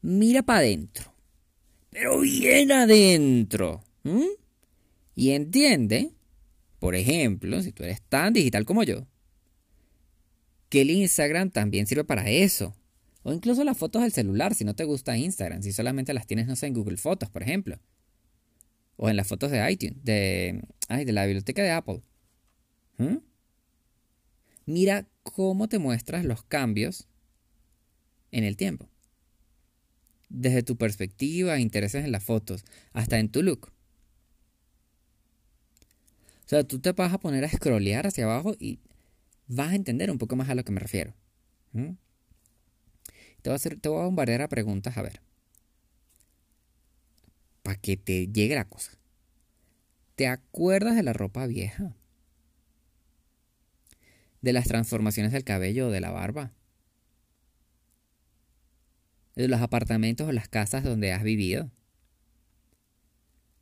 Mira 0.00 0.42
para 0.42 0.60
adentro, 0.60 1.14
pero 1.90 2.20
bien 2.20 2.72
adentro. 2.72 3.82
Y 5.14 5.30
entiende, 5.30 6.12
por 6.84 6.96
ejemplo, 6.96 7.62
si 7.62 7.72
tú 7.72 7.82
eres 7.82 8.02
tan 8.02 8.34
digital 8.34 8.66
como 8.66 8.82
yo, 8.82 9.06
que 10.68 10.82
el 10.82 10.90
Instagram 10.90 11.48
también 11.48 11.86
sirve 11.86 12.04
para 12.04 12.28
eso. 12.28 12.76
O 13.22 13.32
incluso 13.32 13.64
las 13.64 13.78
fotos 13.78 14.02
del 14.02 14.12
celular, 14.12 14.54
si 14.54 14.66
no 14.66 14.74
te 14.76 14.84
gusta 14.84 15.16
Instagram, 15.16 15.62
si 15.62 15.72
solamente 15.72 16.12
las 16.12 16.26
tienes, 16.26 16.46
no 16.46 16.56
sé, 16.56 16.66
en 16.66 16.74
Google 16.74 16.98
Fotos, 16.98 17.30
por 17.30 17.42
ejemplo. 17.42 17.80
O 18.96 19.08
en 19.08 19.16
las 19.16 19.26
fotos 19.26 19.50
de 19.50 19.72
iTunes, 19.72 20.04
de, 20.04 20.62
de 20.90 21.12
la 21.12 21.24
biblioteca 21.24 21.62
de 21.62 21.70
Apple. 21.70 22.02
¿Mm? 22.98 23.16
Mira 24.66 25.08
cómo 25.22 25.70
te 25.70 25.78
muestras 25.78 26.26
los 26.26 26.42
cambios 26.42 27.08
en 28.30 28.44
el 28.44 28.58
tiempo. 28.58 28.90
Desde 30.28 30.62
tu 30.62 30.76
perspectiva, 30.76 31.58
intereses 31.58 32.04
en 32.04 32.12
las 32.12 32.24
fotos, 32.24 32.62
hasta 32.92 33.18
en 33.20 33.30
tu 33.30 33.42
look. 33.42 33.73
O 36.44 36.48
sea, 36.48 36.62
tú 36.64 36.78
te 36.78 36.92
vas 36.92 37.12
a 37.12 37.18
poner 37.18 37.44
a 37.44 37.48
scrollear 37.48 38.06
hacia 38.06 38.24
abajo 38.24 38.54
y 38.58 38.80
vas 39.46 39.72
a 39.72 39.74
entender 39.74 40.10
un 40.10 40.18
poco 40.18 40.36
más 40.36 40.50
a 40.50 40.54
lo 40.54 40.64
que 40.64 40.72
me 40.72 40.80
refiero. 40.80 41.14
Te 41.72 43.50
voy 43.50 43.52
a, 43.52 43.54
hacer, 43.54 43.80
te 43.80 43.88
voy 43.88 44.00
a 44.00 44.04
bombardear 44.04 44.42
a 44.42 44.48
preguntas, 44.48 44.96
a 44.96 45.02
ver. 45.02 45.20
Para 47.62 47.80
que 47.80 47.96
te 47.96 48.26
llegue 48.28 48.54
la 48.54 48.68
cosa. 48.68 48.92
¿Te 50.16 50.28
acuerdas 50.28 50.96
de 50.96 51.02
la 51.02 51.12
ropa 51.12 51.46
vieja? 51.46 51.96
¿De 54.42 54.52
las 54.52 54.66
transformaciones 54.66 55.32
del 55.32 55.44
cabello 55.44 55.88
o 55.88 55.90
de 55.90 56.00
la 56.00 56.10
barba? 56.10 56.52
¿De 59.34 59.48
los 59.48 59.60
apartamentos 59.60 60.28
o 60.28 60.32
las 60.32 60.48
casas 60.48 60.84
donde 60.84 61.12
has 61.12 61.22
vivido? 61.22 61.70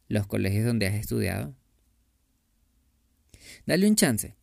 ¿Los 0.09 0.27
colegios 0.27 0.67
donde 0.67 0.89
has 0.89 0.95
estudiado? 0.95 1.55
Dale 3.66 3.88
un 3.88 3.97
chance. 3.97 4.37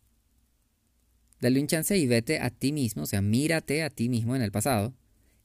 Dale 1.42 1.60
un 1.60 1.68
chance 1.68 1.98
y 1.98 2.08
vete 2.08 2.40
a 2.40 2.50
ti 2.50 2.72
mismo, 2.72 3.04
o 3.04 3.06
sea, 3.06 3.22
mírate 3.22 3.84
a 3.84 3.90
ti 3.90 4.10
mismo 4.10 4.36
en 4.36 4.42
el 4.42 4.52
pasado 4.52 4.94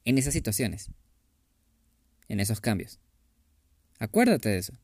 en 0.04 0.18
esas 0.18 0.34
situaciones, 0.34 0.90
en 2.28 2.40
esos 2.40 2.60
cambios. 2.60 3.00
Acuérdate 3.98 4.48
de 4.50 4.58
eso. 4.58 4.74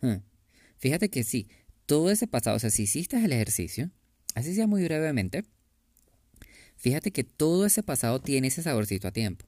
Hmm. 0.00 0.22
Fíjate 0.78 1.08
que 1.10 1.24
sí, 1.24 1.48
todo 1.86 2.10
ese 2.10 2.26
pasado, 2.26 2.56
o 2.56 2.60
sea, 2.60 2.70
si 2.70 2.84
hiciste 2.84 3.22
el 3.22 3.32
ejercicio, 3.32 3.90
así 4.34 4.54
sea 4.54 4.66
muy 4.66 4.84
brevemente, 4.84 5.44
fíjate 6.76 7.10
que 7.10 7.24
todo 7.24 7.66
ese 7.66 7.82
pasado 7.82 8.20
tiene 8.20 8.48
ese 8.48 8.62
saborcito 8.62 9.08
a 9.08 9.12
tiempo. 9.12 9.46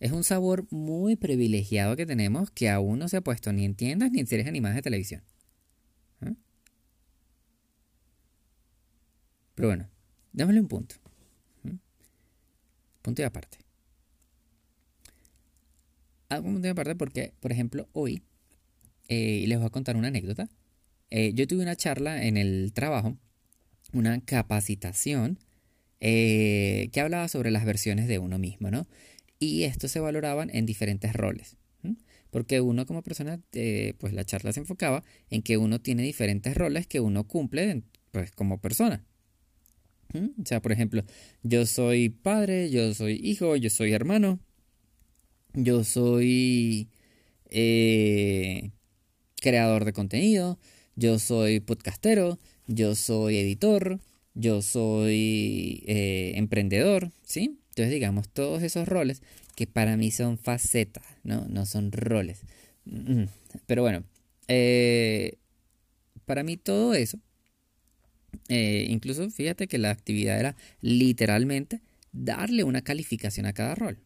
Es 0.00 0.12
un 0.12 0.24
sabor 0.24 0.66
muy 0.70 1.16
privilegiado 1.16 1.96
que 1.96 2.04
tenemos 2.04 2.50
que 2.50 2.68
aún 2.68 2.98
no 2.98 3.08
se 3.08 3.16
ha 3.16 3.20
puesto 3.22 3.52
ni 3.52 3.64
en 3.64 3.74
tiendas 3.74 4.10
ni 4.10 4.20
en 4.20 4.26
series 4.26 4.46
animadas 4.46 4.76
de 4.76 4.82
televisión. 4.82 5.22
¿Eh? 6.20 6.34
Pero 9.54 9.68
bueno, 9.68 9.88
démosle 10.32 10.60
un 10.60 10.68
punto. 10.68 10.96
Punto 13.02 13.20
y 13.20 13.24
aparte. 13.26 13.58
Hago 16.30 16.48
un 16.48 16.54
punto 16.54 16.68
y 16.68 16.70
aparte 16.70 16.94
porque, 16.96 17.34
por 17.40 17.52
ejemplo, 17.52 17.86
hoy 17.92 18.22
eh, 19.08 19.44
les 19.46 19.58
voy 19.58 19.66
a 19.66 19.70
contar 19.70 19.96
una 19.96 20.08
anécdota. 20.08 20.48
Eh, 21.10 21.32
yo 21.34 21.46
tuve 21.46 21.62
una 21.62 21.76
charla 21.76 22.24
en 22.24 22.36
el 22.36 22.72
trabajo, 22.72 23.16
una 23.92 24.20
capacitación 24.20 25.38
eh, 26.00 26.88
que 26.92 27.00
hablaba 27.00 27.28
sobre 27.28 27.50
las 27.50 27.64
versiones 27.64 28.08
de 28.08 28.18
uno 28.18 28.38
mismo, 28.38 28.70
¿no? 28.70 28.86
Y 29.38 29.64
estos 29.64 29.90
se 29.90 30.00
valoraban 30.00 30.50
en 30.50 30.66
diferentes 30.66 31.12
roles. 31.12 31.56
Porque 32.30 32.60
uno 32.60 32.84
como 32.84 33.02
persona, 33.02 33.38
pues 33.98 34.12
la 34.12 34.24
charla 34.24 34.52
se 34.52 34.58
enfocaba 34.58 35.04
en 35.30 35.42
que 35.42 35.56
uno 35.56 35.80
tiene 35.80 36.02
diferentes 36.02 36.56
roles 36.56 36.88
que 36.88 36.98
uno 36.98 37.28
cumple 37.28 37.84
pues, 38.10 38.32
como 38.32 38.60
persona. 38.60 39.04
O 40.14 40.46
sea, 40.46 40.62
por 40.62 40.72
ejemplo, 40.72 41.02
yo 41.42 41.66
soy 41.66 42.08
padre, 42.08 42.70
yo 42.70 42.94
soy 42.94 43.20
hijo, 43.22 43.56
yo 43.56 43.68
soy 43.70 43.92
hermano, 43.92 44.38
yo 45.54 45.82
soy 45.84 46.88
eh, 47.50 48.70
creador 49.40 49.84
de 49.84 49.92
contenido, 49.92 50.58
yo 50.94 51.18
soy 51.18 51.60
podcastero, 51.60 52.38
yo 52.66 52.94
soy 52.94 53.38
editor, 53.38 54.00
yo 54.34 54.62
soy 54.62 55.82
eh, 55.86 56.32
emprendedor, 56.36 57.10
¿sí? 57.24 57.58
Entonces, 57.70 57.90
digamos, 57.92 58.28
todos 58.28 58.62
esos 58.62 58.86
roles 58.86 59.22
que 59.56 59.66
para 59.66 59.96
mí 59.96 60.10
son 60.12 60.38
facetas, 60.38 61.04
¿no? 61.24 61.46
No 61.48 61.66
son 61.66 61.90
roles. 61.90 62.42
Pero 63.66 63.82
bueno, 63.82 64.04
eh, 64.48 65.38
para 66.24 66.42
mí 66.44 66.56
todo 66.56 66.94
eso 66.94 67.18
eh, 68.48 68.86
incluso 68.88 69.28
fíjate 69.30 69.66
que 69.66 69.78
la 69.78 69.90
actividad 69.90 70.38
era 70.38 70.56
literalmente 70.80 71.80
darle 72.12 72.64
una 72.64 72.82
calificación 72.82 73.46
a 73.46 73.52
cada 73.52 73.74
rol. 73.74 73.98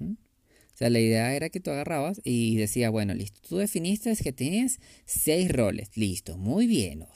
O 0.00 0.76
sea, 0.76 0.90
la 0.90 0.98
idea 0.98 1.32
era 1.36 1.50
que 1.50 1.60
tú 1.60 1.70
agarrabas 1.70 2.20
y 2.24 2.56
decía, 2.56 2.90
bueno, 2.90 3.14
listo, 3.14 3.40
tú 3.48 3.58
definiste 3.58 4.16
que 4.16 4.32
tienes 4.32 4.80
seis 5.04 5.48
roles, 5.52 5.96
listo, 5.96 6.36
muy 6.36 6.66
bien. 6.66 7.06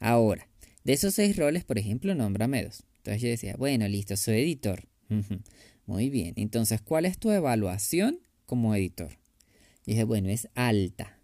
Ahora, 0.00 0.48
de 0.82 0.94
esos 0.94 1.14
seis 1.14 1.36
roles, 1.36 1.62
por 1.62 1.78
ejemplo, 1.78 2.12
nómbrame 2.16 2.64
dos. 2.64 2.82
Entonces 2.96 3.22
yo 3.22 3.28
decía, 3.28 3.54
bueno, 3.56 3.86
listo, 3.86 4.16
soy 4.16 4.40
editor. 4.40 4.88
Muy 5.86 6.10
bien, 6.10 6.34
entonces, 6.36 6.80
¿cuál 6.80 7.04
es 7.04 7.18
tu 7.18 7.30
evaluación 7.30 8.18
como 8.46 8.74
editor? 8.74 9.16
Y 9.86 9.92
dije, 9.92 10.02
bueno, 10.02 10.28
es 10.28 10.48
alta. 10.54 11.20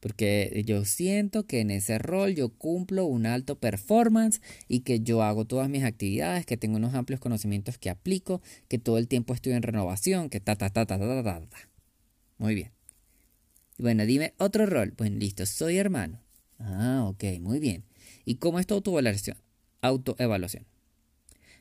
Porque 0.00 0.62
yo 0.64 0.84
siento 0.84 1.46
que 1.46 1.60
en 1.60 1.70
ese 1.70 1.98
rol 1.98 2.34
yo 2.34 2.50
cumplo 2.50 3.04
un 3.04 3.26
alto 3.26 3.58
performance 3.58 4.40
y 4.68 4.80
que 4.80 5.00
yo 5.00 5.22
hago 5.22 5.44
todas 5.44 5.68
mis 5.68 5.84
actividades, 5.84 6.46
que 6.46 6.56
tengo 6.56 6.76
unos 6.76 6.94
amplios 6.94 7.20
conocimientos 7.20 7.78
que 7.78 7.90
aplico, 7.90 8.40
que 8.68 8.78
todo 8.78 8.98
el 8.98 9.08
tiempo 9.08 9.34
estoy 9.34 9.54
en 9.54 9.62
renovación, 9.62 10.30
que 10.30 10.40
ta 10.40 10.56
ta 10.56 10.70
ta 10.70 10.86
ta 10.86 10.98
ta 10.98 11.22
ta 11.22 11.40
ta. 11.40 11.58
Muy 12.38 12.54
bien. 12.54 12.70
Bueno, 13.78 14.06
dime 14.06 14.34
otro 14.38 14.66
rol. 14.66 14.92
Pues 14.92 15.10
listo, 15.10 15.46
soy 15.46 15.78
hermano. 15.78 16.20
Ah, 16.58 17.04
ok, 17.08 17.40
muy 17.40 17.60
bien. 17.60 17.84
¿Y 18.24 18.36
cómo 18.36 18.58
es 18.58 18.66
tu 18.66 18.74
autoevaluación? 18.74 19.36
Autoevaluación. 19.80 20.66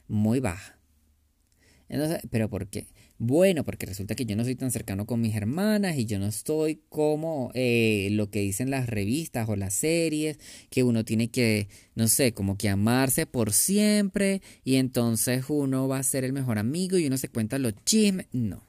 Muy 0.07 0.39
baja. 0.39 0.77
Entonces, 1.89 2.21
¿pero 2.29 2.49
por 2.49 2.67
qué? 2.67 2.87
Bueno, 3.19 3.63
porque 3.63 3.87
resulta 3.87 4.13
que 4.13 4.27
yo 4.27 4.35
no 4.35 4.43
soy 4.43 4.55
tan 4.55 4.69
cercano 4.69 5.07
con 5.07 5.19
mis 5.19 5.35
hermanas 5.35 5.97
y 5.97 6.05
yo 6.05 6.19
no 6.19 6.27
estoy 6.27 6.81
como 6.89 7.49
eh, 7.55 8.09
lo 8.11 8.29
que 8.29 8.41
dicen 8.41 8.69
las 8.69 8.87
revistas 8.87 9.49
o 9.49 9.55
las 9.55 9.73
series, 9.73 10.37
que 10.69 10.83
uno 10.83 11.03
tiene 11.03 11.29
que, 11.31 11.67
no 11.95 12.07
sé, 12.07 12.33
como 12.33 12.57
que 12.57 12.69
amarse 12.69 13.25
por 13.25 13.53
siempre 13.53 14.41
y 14.63 14.75
entonces 14.75 15.45
uno 15.49 15.87
va 15.87 15.97
a 15.97 16.03
ser 16.03 16.25
el 16.25 16.33
mejor 16.33 16.59
amigo 16.59 16.97
y 16.99 17.07
uno 17.07 17.17
se 17.17 17.29
cuenta 17.29 17.57
los 17.57 17.73
chismes. 17.85 18.27
No. 18.33 18.63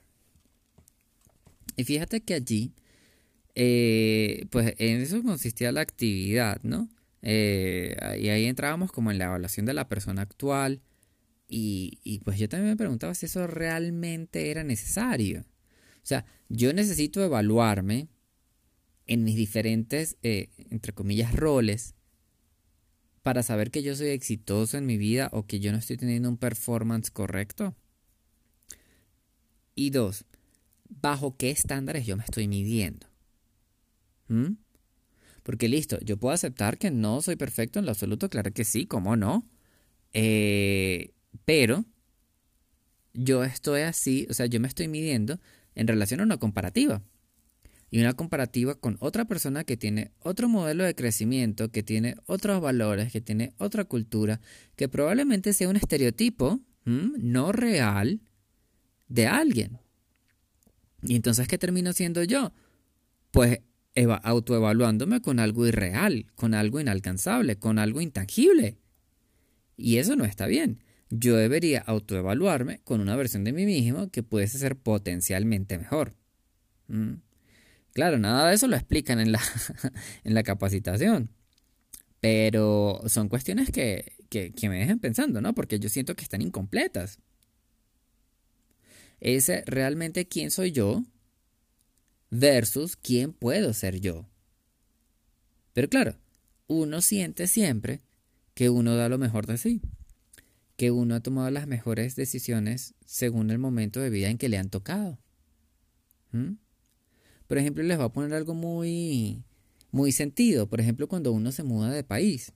Y 1.76 1.84
fíjate 1.84 2.22
que 2.22 2.34
allí, 2.34 2.72
eh, 3.54 4.46
pues 4.50 4.74
en 4.78 5.02
eso 5.02 5.22
consistía 5.22 5.72
la 5.72 5.82
actividad, 5.82 6.58
¿no? 6.62 6.88
Eh, 7.22 7.96
y 8.20 8.28
ahí 8.28 8.46
entrábamos 8.46 8.92
como 8.92 9.10
en 9.10 9.18
la 9.18 9.26
evaluación 9.26 9.66
de 9.66 9.74
la 9.74 9.88
persona 9.88 10.22
actual 10.22 10.80
y, 11.48 12.20
pues 12.24 12.38
yo 12.38 12.48
también 12.48 12.72
me 12.72 12.76
preguntaba 12.76 13.14
si 13.14 13.26
eso 13.26 13.46
realmente 13.46 14.50
era 14.50 14.64
necesario. 14.64 15.46
O 15.96 16.06
sea, 16.08 16.26
yo 16.48 16.72
necesito 16.72 17.24
evaluarme 17.24 18.08
en 19.06 19.24
mis 19.24 19.36
diferentes, 19.36 20.18
eh, 20.22 20.50
entre 20.70 20.92
comillas, 20.92 21.34
roles 21.34 21.94
para 23.22 23.42
saber 23.42 23.70
que 23.70 23.82
yo 23.82 23.94
soy 23.96 24.08
exitoso 24.08 24.76
en 24.76 24.86
mi 24.86 24.96
vida 24.96 25.30
o 25.32 25.46
que 25.46 25.60
yo 25.60 25.72
no 25.72 25.78
estoy 25.78 25.96
teniendo 25.96 26.28
un 26.28 26.36
performance 26.36 27.10
correcto. 27.10 27.74
Y 29.74 29.90
dos, 29.90 30.24
¿bajo 30.88 31.36
qué 31.36 31.50
estándares 31.50 32.06
yo 32.06 32.16
me 32.16 32.24
estoy 32.24 32.48
midiendo? 32.48 33.06
¿Mm? 34.28 34.56
Porque 35.42 35.68
listo, 35.68 35.98
yo 36.00 36.18
puedo 36.18 36.34
aceptar 36.34 36.78
que 36.78 36.90
no 36.90 37.22
soy 37.22 37.36
perfecto 37.36 37.78
en 37.78 37.86
lo 37.86 37.92
absoluto, 37.92 38.28
claro 38.28 38.52
que 38.52 38.64
sí, 38.64 38.86
¿cómo 38.86 39.16
no? 39.16 39.48
Eh, 40.12 41.14
pero 41.44 41.84
yo 43.18 43.44
estoy 43.44 43.82
así, 43.82 44.26
o 44.30 44.34
sea, 44.34 44.46
yo 44.46 44.60
me 44.60 44.68
estoy 44.68 44.88
midiendo 44.88 45.40
en 45.74 45.88
relación 45.88 46.20
a 46.20 46.24
una 46.24 46.36
comparativa. 46.36 47.02
Y 47.90 48.00
una 48.00 48.12
comparativa 48.12 48.74
con 48.74 48.98
otra 49.00 49.24
persona 49.24 49.64
que 49.64 49.78
tiene 49.78 50.12
otro 50.20 50.48
modelo 50.48 50.84
de 50.84 50.94
crecimiento, 50.94 51.70
que 51.70 51.82
tiene 51.82 52.16
otros 52.26 52.60
valores, 52.60 53.10
que 53.10 53.22
tiene 53.22 53.54
otra 53.56 53.84
cultura, 53.84 54.40
que 54.76 54.88
probablemente 54.88 55.54
sea 55.54 55.70
un 55.70 55.76
estereotipo 55.76 56.60
no 56.84 57.52
real 57.52 58.20
de 59.08 59.26
alguien. 59.26 59.78
Y 61.02 61.16
entonces, 61.16 61.48
¿qué 61.48 61.58
termino 61.58 61.92
siendo 61.92 62.22
yo? 62.24 62.52
Pues 63.30 63.60
autoevaluándome 64.22 65.20
con 65.20 65.40
algo 65.40 65.66
irreal, 65.66 66.26
con 66.34 66.54
algo 66.54 66.80
inalcanzable, 66.80 67.56
con 67.56 67.78
algo 67.78 68.00
intangible. 68.00 68.78
Y 69.76 69.96
eso 69.96 70.14
no 70.14 70.24
está 70.24 70.46
bien 70.46 70.82
yo 71.10 71.36
debería 71.36 71.80
autoevaluarme 71.80 72.80
con 72.84 73.00
una 73.00 73.16
versión 73.16 73.44
de 73.44 73.52
mí 73.52 73.64
mismo 73.64 74.10
que 74.10 74.22
pudiese 74.22 74.58
ser 74.58 74.76
potencialmente 74.76 75.78
mejor. 75.78 76.14
Mm. 76.88 77.14
Claro, 77.92 78.18
nada 78.18 78.48
de 78.48 78.54
eso 78.54 78.68
lo 78.68 78.76
explican 78.76 79.18
en 79.18 79.32
la, 79.32 79.40
en 80.24 80.34
la 80.34 80.42
capacitación. 80.42 81.30
Pero 82.20 83.02
son 83.06 83.28
cuestiones 83.28 83.70
que, 83.70 84.12
que, 84.28 84.52
que, 84.52 84.68
me 84.68 84.78
dejan 84.80 84.98
pensando, 84.98 85.40
¿no? 85.40 85.54
Porque 85.54 85.78
yo 85.78 85.88
siento 85.88 86.14
que 86.14 86.24
están 86.24 86.42
incompletas. 86.42 87.18
Ese 89.20 89.62
realmente 89.66 90.28
quién 90.28 90.50
soy 90.50 90.72
yo 90.72 91.02
versus 92.30 92.96
quién 92.96 93.32
puedo 93.32 93.72
ser 93.72 94.00
yo. 94.00 94.28
Pero 95.72 95.88
claro, 95.88 96.16
uno 96.66 97.00
siente 97.00 97.46
siempre 97.46 98.02
que 98.54 98.68
uno 98.68 98.96
da 98.96 99.08
lo 99.08 99.18
mejor 99.18 99.46
de 99.46 99.58
sí 99.58 99.80
que 100.78 100.92
uno 100.92 101.16
ha 101.16 101.20
tomado 101.20 101.50
las 101.50 101.66
mejores 101.66 102.14
decisiones 102.14 102.94
según 103.04 103.50
el 103.50 103.58
momento 103.58 103.98
de 103.98 104.10
vida 104.10 104.30
en 104.30 104.38
que 104.38 104.48
le 104.48 104.58
han 104.58 104.70
tocado. 104.70 105.18
¿Mm? 106.30 106.52
Por 107.48 107.58
ejemplo, 107.58 107.82
les 107.82 107.96
voy 107.96 108.06
a 108.06 108.10
poner 108.10 108.32
algo 108.32 108.54
muy, 108.54 109.42
muy 109.90 110.12
sentido. 110.12 110.68
Por 110.68 110.80
ejemplo, 110.80 111.08
cuando 111.08 111.32
uno 111.32 111.50
se 111.50 111.64
muda 111.64 111.90
de 111.90 112.04
país. 112.04 112.52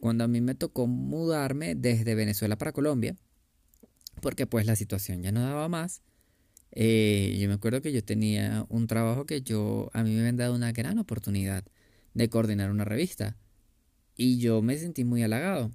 Cuando 0.00 0.24
a 0.24 0.28
mí 0.28 0.40
me 0.40 0.56
tocó 0.56 0.88
mudarme 0.88 1.76
desde 1.76 2.16
Venezuela 2.16 2.58
para 2.58 2.72
Colombia, 2.72 3.14
porque 4.20 4.48
pues 4.48 4.66
la 4.66 4.74
situación 4.74 5.22
ya 5.22 5.30
no 5.30 5.42
daba 5.42 5.68
más. 5.68 6.02
Eh, 6.72 7.38
yo 7.40 7.46
me 7.46 7.54
acuerdo 7.54 7.82
que 7.82 7.92
yo 7.92 8.02
tenía 8.02 8.66
un 8.68 8.88
trabajo 8.88 9.26
que 9.26 9.42
yo, 9.42 9.90
a 9.92 10.02
mí 10.02 10.10
me 10.10 10.18
habían 10.18 10.38
dado 10.38 10.56
una 10.56 10.72
gran 10.72 10.98
oportunidad 10.98 11.64
de 12.14 12.28
coordinar 12.28 12.72
una 12.72 12.84
revista. 12.84 13.36
Y 14.16 14.38
yo 14.38 14.60
me 14.60 14.76
sentí 14.76 15.04
muy 15.04 15.22
halagado. 15.22 15.70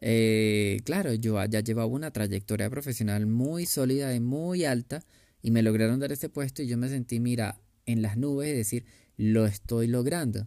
Eh, 0.00 0.80
claro, 0.84 1.14
yo 1.14 1.42
ya 1.46 1.60
llevaba 1.60 1.86
una 1.86 2.10
trayectoria 2.10 2.68
profesional 2.68 3.26
muy 3.26 3.66
sólida 3.66 4.14
y 4.14 4.20
muy 4.20 4.64
alta 4.64 5.02
y 5.42 5.50
me 5.50 5.62
lograron 5.62 6.00
dar 6.00 6.12
ese 6.12 6.28
puesto 6.28 6.62
y 6.62 6.66
yo 6.66 6.76
me 6.76 6.88
sentí, 6.88 7.20
mira, 7.20 7.60
en 7.86 8.02
las 8.02 8.16
nubes 8.16 8.48
y 8.48 8.52
decir, 8.52 8.84
lo 9.16 9.46
estoy 9.46 9.86
logrando. 9.86 10.46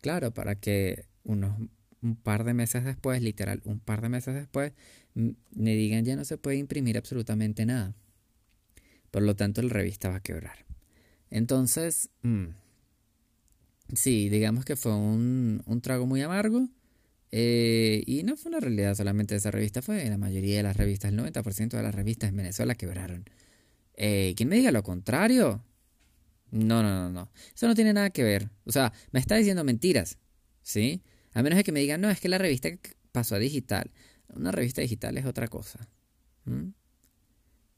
Claro, 0.00 0.32
para 0.32 0.54
que 0.54 1.06
unos 1.24 1.54
un 2.02 2.16
par 2.16 2.44
de 2.44 2.54
meses 2.54 2.84
después, 2.84 3.22
literal, 3.22 3.60
un 3.64 3.78
par 3.78 4.00
de 4.00 4.08
meses 4.08 4.34
después, 4.34 4.72
me 5.14 5.74
digan 5.74 6.04
ya 6.04 6.16
no 6.16 6.24
se 6.24 6.38
puede 6.38 6.56
imprimir 6.56 6.96
absolutamente 6.96 7.66
nada. 7.66 7.94
Por 9.10 9.22
lo 9.22 9.36
tanto, 9.36 9.60
la 9.60 9.68
revista 9.68 10.08
va 10.08 10.16
a 10.16 10.22
quebrar. 10.22 10.64
Entonces, 11.30 12.10
mm, 12.22 12.46
sí, 13.94 14.28
digamos 14.28 14.64
que 14.64 14.76
fue 14.76 14.94
un, 14.94 15.62
un 15.66 15.80
trago 15.80 16.06
muy 16.06 16.22
amargo 16.22 16.68
eh, 17.32 18.02
y 18.06 18.22
no 18.22 18.36
fue 18.36 18.50
una 18.50 18.60
realidad 18.60 18.94
solamente 18.94 19.34
de 19.34 19.38
esa 19.38 19.50
revista, 19.50 19.82
fue 19.82 20.08
la 20.08 20.18
mayoría 20.18 20.56
de 20.56 20.62
las 20.62 20.76
revistas, 20.76 21.12
el 21.12 21.18
90% 21.18 21.70
de 21.76 21.82
las 21.82 21.94
revistas 21.94 22.30
en 22.30 22.36
Venezuela 22.36 22.74
quebraron. 22.74 23.24
Eh, 23.94 24.34
¿Quién 24.36 24.48
me 24.48 24.56
diga 24.56 24.72
lo 24.72 24.82
contrario? 24.82 25.64
No, 26.50 26.82
no, 26.82 26.88
no, 26.88 27.10
no. 27.10 27.30
Eso 27.54 27.68
no 27.68 27.74
tiene 27.74 27.92
nada 27.92 28.10
que 28.10 28.24
ver. 28.24 28.50
O 28.64 28.72
sea, 28.72 28.92
me 29.12 29.20
está 29.20 29.36
diciendo 29.36 29.62
mentiras. 29.62 30.18
¿Sí? 30.62 31.02
A 31.32 31.42
menos 31.42 31.56
de 31.56 31.64
que 31.64 31.72
me 31.72 31.80
digan, 31.80 32.00
no, 32.00 32.10
es 32.10 32.20
que 32.20 32.28
la 32.28 32.38
revista 32.38 32.68
pasó 33.12 33.36
a 33.36 33.38
digital. 33.38 33.90
Una 34.34 34.52
revista 34.52 34.82
digital 34.82 35.16
es 35.18 35.26
otra 35.26 35.48
cosa. 35.48 35.88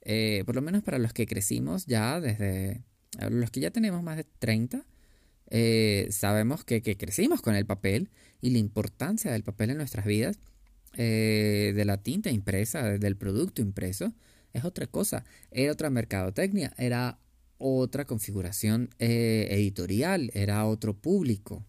Eh, 0.02 0.42
por 0.46 0.54
lo 0.54 0.62
menos 0.62 0.82
para 0.82 0.98
los 0.98 1.12
que 1.12 1.26
crecimos 1.26 1.86
ya 1.86 2.20
desde... 2.20 2.82
Los 3.30 3.50
que 3.50 3.60
ya 3.60 3.70
tenemos 3.70 4.02
más 4.02 4.16
de 4.16 4.24
30, 4.24 4.86
eh, 5.50 6.08
sabemos 6.10 6.64
que, 6.64 6.80
crecimos 6.80 7.42
con 7.42 7.54
el 7.54 7.66
papel 7.66 8.08
y 8.42 8.50
la 8.50 8.58
importancia 8.58 9.32
del 9.32 9.44
papel 9.44 9.70
en 9.70 9.78
nuestras 9.78 10.04
vidas, 10.04 10.38
eh, 10.98 11.72
de 11.74 11.84
la 11.86 12.02
tinta 12.02 12.30
impresa, 12.30 12.82
del 12.98 13.16
producto 13.16 13.62
impreso, 13.62 14.12
es 14.52 14.64
otra 14.64 14.86
cosa. 14.86 15.24
Era 15.50 15.72
otra 15.72 15.88
mercadotecnia, 15.88 16.74
era 16.76 17.18
otra 17.56 18.04
configuración 18.04 18.90
eh, 18.98 19.46
editorial, 19.50 20.30
era 20.34 20.66
otro 20.66 20.92
público, 20.92 21.64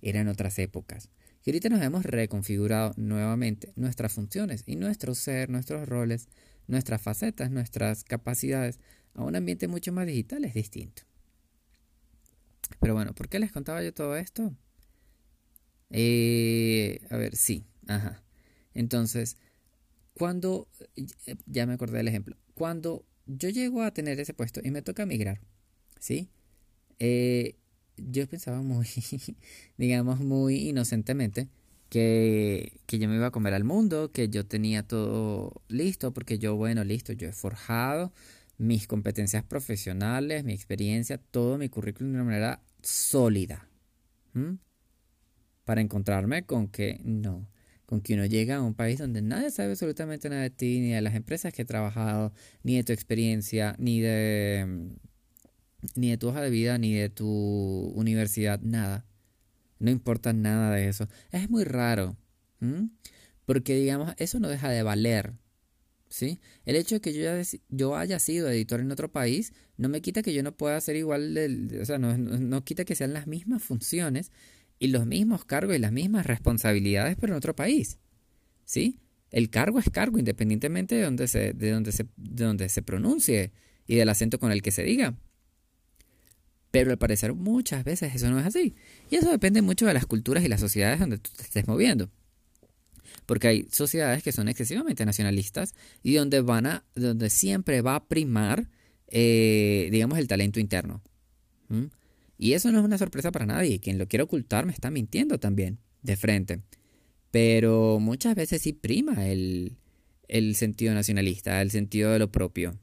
eran 0.00 0.26
otras 0.26 0.58
épocas. 0.58 1.10
Y 1.44 1.50
ahorita 1.50 1.68
nos 1.68 1.82
hemos 1.82 2.04
reconfigurado 2.04 2.94
nuevamente 2.96 3.72
nuestras 3.76 4.12
funciones 4.12 4.62
y 4.66 4.76
nuestro 4.76 5.14
ser, 5.14 5.50
nuestros 5.50 5.88
roles, 5.88 6.28
nuestras 6.68 7.02
facetas, 7.02 7.50
nuestras 7.50 8.02
capacidades 8.02 8.80
a 9.14 9.24
un 9.24 9.36
ambiente 9.36 9.68
mucho 9.68 9.92
más 9.92 10.06
digital 10.06 10.44
es 10.44 10.54
distinto. 10.54 11.02
Pero 12.80 12.94
bueno, 12.94 13.14
¿por 13.14 13.28
qué 13.28 13.38
les 13.38 13.52
contaba 13.52 13.82
yo 13.82 13.92
todo 13.92 14.16
esto? 14.16 14.54
Eh, 15.92 17.00
a 17.10 17.16
ver, 17.16 17.36
sí, 17.36 17.64
ajá. 17.86 18.22
Entonces, 18.74 19.36
cuando, 20.14 20.68
ya 21.46 21.66
me 21.66 21.74
acordé 21.74 21.98
del 21.98 22.08
ejemplo, 22.08 22.36
cuando 22.54 23.04
yo 23.26 23.50
llego 23.50 23.82
a 23.82 23.92
tener 23.92 24.18
ese 24.18 24.34
puesto 24.34 24.60
y 24.64 24.70
me 24.70 24.82
toca 24.82 25.06
migrar, 25.06 25.40
¿sí? 26.00 26.28
Eh, 26.98 27.56
yo 27.96 28.26
pensaba 28.28 28.62
muy, 28.62 28.86
digamos, 29.76 30.20
muy 30.20 30.68
inocentemente 30.68 31.48
que, 31.90 32.80
que 32.86 32.98
yo 32.98 33.08
me 33.08 33.16
iba 33.16 33.26
a 33.26 33.30
comer 33.30 33.54
al 33.54 33.64
mundo, 33.64 34.10
que 34.12 34.28
yo 34.28 34.46
tenía 34.46 34.82
todo 34.82 35.62
listo, 35.68 36.12
porque 36.12 36.38
yo, 36.38 36.56
bueno, 36.56 36.84
listo, 36.84 37.12
yo 37.12 37.28
he 37.28 37.32
forjado 37.32 38.12
mis 38.58 38.86
competencias 38.86 39.44
profesionales, 39.44 40.44
mi 40.44 40.52
experiencia, 40.54 41.18
todo 41.18 41.58
mi 41.58 41.68
currículum 41.68 42.12
de 42.12 42.18
una 42.18 42.24
manera 42.24 42.62
sólida. 42.82 43.68
Para 45.72 45.80
encontrarme 45.80 46.44
con 46.44 46.68
que 46.68 47.00
no, 47.02 47.48
con 47.86 48.02
que 48.02 48.12
uno 48.12 48.26
llega 48.26 48.56
a 48.56 48.60
un 48.60 48.74
país 48.74 48.98
donde 48.98 49.22
nadie 49.22 49.50
sabe 49.50 49.70
absolutamente 49.70 50.28
nada 50.28 50.42
de 50.42 50.50
ti, 50.50 50.80
ni 50.80 50.90
de 50.90 51.00
las 51.00 51.14
empresas 51.14 51.54
que 51.54 51.62
he 51.62 51.64
trabajado, 51.64 52.34
ni 52.62 52.76
de 52.76 52.84
tu 52.84 52.92
experiencia, 52.92 53.74
ni 53.78 54.02
de 54.02 54.90
ni 55.94 56.10
de 56.10 56.18
tu 56.18 56.28
hoja 56.28 56.42
de 56.42 56.50
vida, 56.50 56.76
ni 56.76 56.92
de 56.92 57.08
tu 57.08 57.26
universidad, 57.94 58.60
nada. 58.60 59.06
No 59.78 59.90
importa 59.90 60.34
nada 60.34 60.74
de 60.74 60.88
eso. 60.90 61.08
Es 61.30 61.48
muy 61.48 61.64
raro. 61.64 62.18
Porque, 63.46 63.74
digamos, 63.74 64.12
eso 64.18 64.40
no 64.40 64.48
deja 64.48 64.68
de 64.68 64.82
valer. 64.82 65.32
¿sí? 66.12 66.38
El 66.66 66.76
hecho 66.76 66.96
de 66.96 67.00
que 67.00 67.14
yo, 67.14 67.30
yo 67.70 67.96
haya 67.96 68.18
sido 68.18 68.50
editor 68.50 68.80
en 68.80 68.92
otro 68.92 69.10
país 69.10 69.54
no 69.78 69.88
me 69.88 70.02
quita 70.02 70.20
que 70.20 70.34
yo 70.34 70.42
no 70.42 70.54
pueda 70.54 70.78
ser 70.82 70.96
igual, 70.96 71.34
o 71.80 71.84
sea, 71.86 71.98
no, 71.98 72.18
no, 72.18 72.62
quita 72.62 72.84
que 72.84 72.94
sean 72.94 73.14
las 73.14 73.26
mismas 73.26 73.62
funciones 73.62 74.30
y 74.82 74.88
los 74.88 75.06
mismos 75.06 75.44
cargos 75.44 75.76
y 75.76 75.78
las 75.78 75.92
mismas 75.92 76.26
responsabilidades, 76.26 77.14
pero 77.14 77.34
en 77.34 77.36
otro 77.36 77.54
país, 77.54 78.00
¿sí? 78.64 78.98
El 79.30 79.48
cargo 79.48 79.78
es 79.78 79.88
cargo 79.88 80.18
independientemente 80.18 80.96
de 80.96 81.02
donde 81.02 81.28
se, 81.28 81.52
de 81.52 81.70
donde 81.70 81.92
se, 81.92 82.08
de 82.16 82.44
donde 82.44 82.68
se 82.68 82.82
pronuncie 82.82 83.52
y 83.86 83.94
del 83.94 84.08
acento 84.08 84.40
con 84.40 84.50
el 84.50 84.60
que 84.60 84.72
se 84.72 84.82
diga. 84.82 85.14
Pero 86.72 86.90
al 86.90 86.98
parecer 86.98 87.32
muchas 87.32 87.84
veces 87.84 88.12
eso 88.12 88.28
no 88.28 88.40
es 88.40 88.46
así. 88.46 88.74
Y 89.08 89.14
eso 89.14 89.30
depende 89.30 89.62
mucho 89.62 89.86
de 89.86 89.94
las 89.94 90.04
culturas 90.04 90.42
y 90.42 90.48
las 90.48 90.58
sociedades 90.58 90.98
donde 90.98 91.18
tú 91.18 91.30
te 91.36 91.44
estés 91.44 91.68
moviendo 91.68 92.10
porque 93.24 93.46
hay 93.46 93.68
sociedades 93.70 94.24
que 94.24 94.32
son 94.32 94.48
excesivamente 94.48 95.06
nacionalistas 95.06 95.74
y 96.02 96.14
donde 96.14 96.40
van 96.40 96.66
a, 96.66 96.84
donde 96.96 97.30
siempre 97.30 97.82
va 97.82 97.94
a 97.94 98.04
primar, 98.04 98.68
eh, 99.06 99.88
digamos, 99.92 100.18
el 100.18 100.26
talento 100.26 100.58
interno. 100.58 101.02
Y 102.42 102.54
eso 102.54 102.72
no 102.72 102.80
es 102.80 102.84
una 102.84 102.98
sorpresa 102.98 103.30
para 103.30 103.46
nadie. 103.46 103.78
Quien 103.78 103.98
lo 103.98 104.08
quiere 104.08 104.24
ocultar 104.24 104.66
me 104.66 104.72
está 104.72 104.90
mintiendo 104.90 105.38
también, 105.38 105.78
de 106.02 106.16
frente. 106.16 106.60
Pero 107.30 108.00
muchas 108.00 108.34
veces 108.34 108.62
sí 108.62 108.72
prima 108.72 109.28
el, 109.28 109.76
el 110.26 110.56
sentido 110.56 110.92
nacionalista, 110.92 111.62
el 111.62 111.70
sentido 111.70 112.10
de 112.10 112.18
lo 112.18 112.32
propio. 112.32 112.76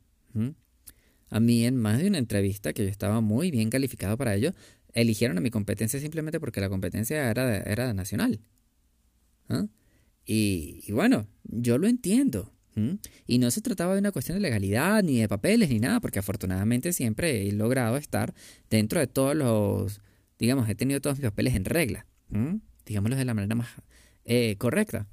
A 1.29 1.39
mí 1.41 1.65
en 1.65 1.75
más 1.75 1.99
de 1.99 2.07
una 2.07 2.19
entrevista 2.19 2.71
que 2.71 2.83
yo 2.83 2.89
estaba 2.89 3.19
muy 3.19 3.51
bien 3.51 3.69
calificado 3.69 4.15
para 4.15 4.33
ello, 4.33 4.53
eligieron 4.93 5.37
a 5.37 5.41
mi 5.41 5.49
competencia 5.49 5.99
simplemente 5.99 6.39
porque 6.39 6.61
la 6.61 6.69
competencia 6.69 7.29
era, 7.29 7.57
era 7.57 7.93
nacional. 7.93 8.39
Y, 10.25 10.89
bueno, 10.93 11.27
yo 11.43 11.77
lo 11.77 11.89
entiendo. 11.89 12.53
Y 13.27 13.39
no 13.39 13.51
se 13.51 13.61
trataba 13.61 13.93
de 13.93 13.99
una 13.99 14.11
cuestión 14.11 14.37
de 14.37 14.41
legalidad, 14.41 15.03
ni 15.03 15.19
de 15.19 15.27
papeles, 15.27 15.69
ni 15.69 15.79
nada, 15.79 15.99
porque 15.99 16.19
afortunadamente 16.19 16.93
siempre 16.93 17.47
he 17.47 17.51
logrado 17.51 17.97
estar 17.97 18.33
dentro 18.69 18.99
de 18.99 19.07
todos 19.07 19.35
los, 19.35 20.01
digamos, 20.37 20.69
he 20.69 20.75
tenido 20.75 21.01
todos 21.01 21.17
mis 21.17 21.25
papeles 21.25 21.55
en 21.55 21.65
regla, 21.65 22.05
digámoslo 22.85 23.15
de 23.15 23.25
la 23.25 23.33
manera 23.33 23.55
más 23.55 23.69
eh, 24.25 24.55
correcta. 24.57 25.07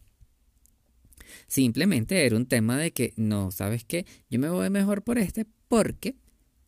Simplemente 1.47 2.25
era 2.25 2.37
un 2.37 2.47
tema 2.47 2.79
de 2.79 2.93
que, 2.93 3.13
no, 3.17 3.51
¿sabes 3.51 3.85
qué? 3.85 4.07
Yo 4.31 4.39
me 4.39 4.49
voy 4.49 4.71
mejor 4.71 5.03
por 5.03 5.19
este 5.19 5.47
porque 5.69 6.17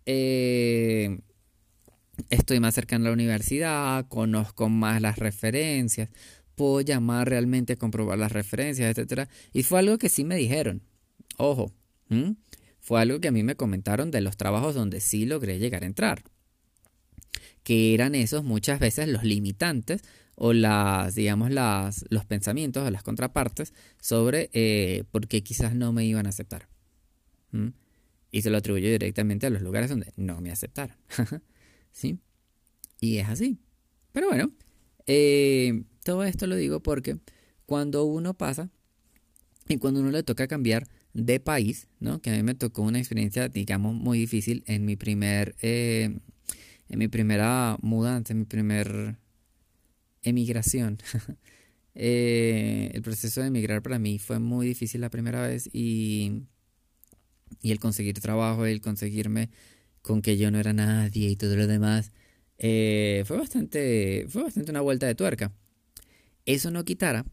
eh, 0.06 1.20
estoy 2.30 2.60
más 2.60 2.74
cercano 2.74 3.04
a 3.04 3.08
la 3.08 3.14
universidad, 3.14 4.06
conozco 4.08 4.68
más 4.68 5.00
las 5.00 5.18
referencias, 5.18 6.10
puedo 6.58 6.82
llamar 6.82 7.30
realmente 7.30 7.72
a 7.72 7.76
comprobar 7.76 8.18
las 8.18 8.32
referencias, 8.32 8.98
etc. 8.98 9.30
Y 9.54 9.62
fue 9.62 9.78
algo 9.78 9.96
que 9.96 10.10
sí 10.10 10.24
me 10.24 10.36
dijeron. 10.36 10.82
Ojo, 11.38 11.72
fue 12.80 13.00
algo 13.00 13.20
que 13.20 13.28
a 13.28 13.32
mí 13.32 13.42
me 13.42 13.54
comentaron 13.54 14.10
de 14.10 14.20
los 14.20 14.36
trabajos 14.36 14.74
donde 14.74 15.00
sí 15.00 15.24
logré 15.24 15.58
llegar 15.58 15.84
a 15.84 15.86
entrar. 15.86 16.24
Que 17.62 17.94
eran 17.94 18.14
esos 18.14 18.44
muchas 18.44 18.80
veces 18.80 19.08
los 19.08 19.24
limitantes 19.24 20.02
o 20.34 20.52
las, 20.52 21.14
digamos, 21.14 21.50
las, 21.50 22.04
los 22.10 22.24
pensamientos 22.24 22.86
o 22.86 22.90
las 22.90 23.02
contrapartes 23.02 23.72
sobre 24.00 24.50
eh, 24.52 25.04
por 25.10 25.28
qué 25.28 25.42
quizás 25.42 25.74
no 25.74 25.92
me 25.92 26.04
iban 26.04 26.26
a 26.26 26.30
aceptar. 26.30 26.68
Y 28.30 28.42
se 28.42 28.50
lo 28.50 28.58
atribuyo 28.58 28.90
directamente 28.90 29.46
a 29.46 29.50
los 29.50 29.62
lugares 29.62 29.90
donde 29.90 30.12
no 30.16 30.40
me 30.40 30.50
aceptaron. 30.50 30.96
¿Sí? 31.92 32.18
Y 33.00 33.18
es 33.18 33.28
así. 33.28 33.58
Pero 34.12 34.28
bueno, 34.28 34.50
eh, 35.06 35.84
todo 36.08 36.24
esto 36.24 36.46
lo 36.46 36.56
digo 36.56 36.80
porque 36.80 37.18
cuando 37.66 38.06
uno 38.06 38.32
pasa 38.32 38.70
y 39.68 39.76
cuando 39.76 40.00
uno 40.00 40.10
le 40.10 40.22
toca 40.22 40.48
cambiar 40.48 40.88
de 41.12 41.38
país, 41.38 41.86
¿no? 42.00 42.22
Que 42.22 42.30
a 42.30 42.32
mí 42.32 42.42
me 42.42 42.54
tocó 42.54 42.80
una 42.80 42.98
experiencia, 42.98 43.50
digamos, 43.50 43.94
muy 43.94 44.18
difícil 44.18 44.64
en 44.66 44.86
mi 44.86 44.96
primer, 44.96 45.54
eh, 45.60 46.18
en 46.88 46.98
mi 46.98 47.08
primera 47.08 47.76
mudanza, 47.82 48.32
en 48.32 48.38
mi 48.38 48.44
primer 48.46 49.18
emigración. 50.22 50.98
Eh, 52.00 52.92
el 52.94 53.02
proceso 53.02 53.40
de 53.40 53.48
emigrar 53.48 53.82
para 53.82 53.98
mí 53.98 54.20
fue 54.20 54.38
muy 54.38 54.68
difícil 54.68 55.00
la 55.00 55.10
primera 55.10 55.42
vez 55.42 55.68
y, 55.72 56.44
el 57.64 57.80
conseguir 57.80 58.20
trabajo, 58.20 58.66
el 58.66 58.80
conseguirme 58.80 59.50
con 60.00 60.22
que 60.22 60.36
yo 60.36 60.52
no 60.52 60.60
era 60.60 60.72
nadie 60.72 61.28
y 61.28 61.34
todo 61.34 61.56
lo 61.56 61.66
demás, 61.66 62.12
eh, 62.58 63.24
fue 63.26 63.36
bastante, 63.36 64.26
fue 64.28 64.44
bastante 64.44 64.70
una 64.70 64.80
vuelta 64.80 65.08
de 65.08 65.16
tuerca. 65.16 65.52
Eso 66.48 66.70
no 66.70 66.82
quitara, 66.82 67.26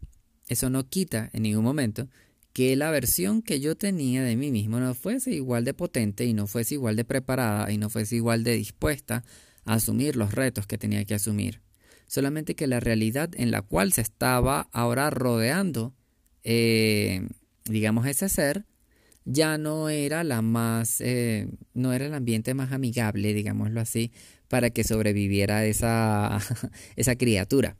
eso 0.49 0.69
no 0.69 0.89
quita 0.89 1.29
en 1.31 1.43
ningún 1.43 1.63
momento 1.63 2.09
que 2.51 2.75
la 2.75 2.91
versión 2.91 3.41
que 3.41 3.61
yo 3.61 3.77
tenía 3.77 4.21
de 4.23 4.35
mí 4.35 4.51
mismo 4.51 4.77
no 4.81 4.93
fuese 4.93 5.31
igual 5.31 5.63
de 5.63 5.73
potente 5.73 6.25
y 6.25 6.33
no 6.33 6.47
fuese 6.47 6.73
igual 6.73 6.97
de 6.97 7.05
preparada 7.05 7.71
y 7.71 7.77
no 7.77 7.89
fuese 7.89 8.17
igual 8.17 8.43
de 8.43 8.57
dispuesta 8.57 9.23
a 9.63 9.75
asumir 9.75 10.17
los 10.17 10.33
retos 10.33 10.67
que 10.67 10.77
tenía 10.77 11.05
que 11.05 11.13
asumir. 11.13 11.61
Solamente 12.07 12.55
que 12.55 12.67
la 12.67 12.81
realidad 12.81 13.29
en 13.37 13.51
la 13.51 13.61
cual 13.61 13.93
se 13.93 14.01
estaba 14.01 14.67
ahora 14.73 15.09
rodeando, 15.11 15.93
eh, 16.43 17.25
digamos, 17.63 18.07
ese 18.07 18.27
ser, 18.27 18.65
ya 19.23 19.57
no 19.57 19.87
era 19.87 20.25
la 20.25 20.41
más, 20.41 20.99
eh, 20.99 21.47
no 21.73 21.93
era 21.93 22.07
el 22.07 22.13
ambiente 22.15 22.53
más 22.53 22.73
amigable, 22.73 23.33
digámoslo 23.33 23.79
así, 23.79 24.11
para 24.49 24.71
que 24.71 24.83
sobreviviera 24.83 25.65
esa, 25.65 26.37
esa 26.97 27.15
criatura. 27.15 27.77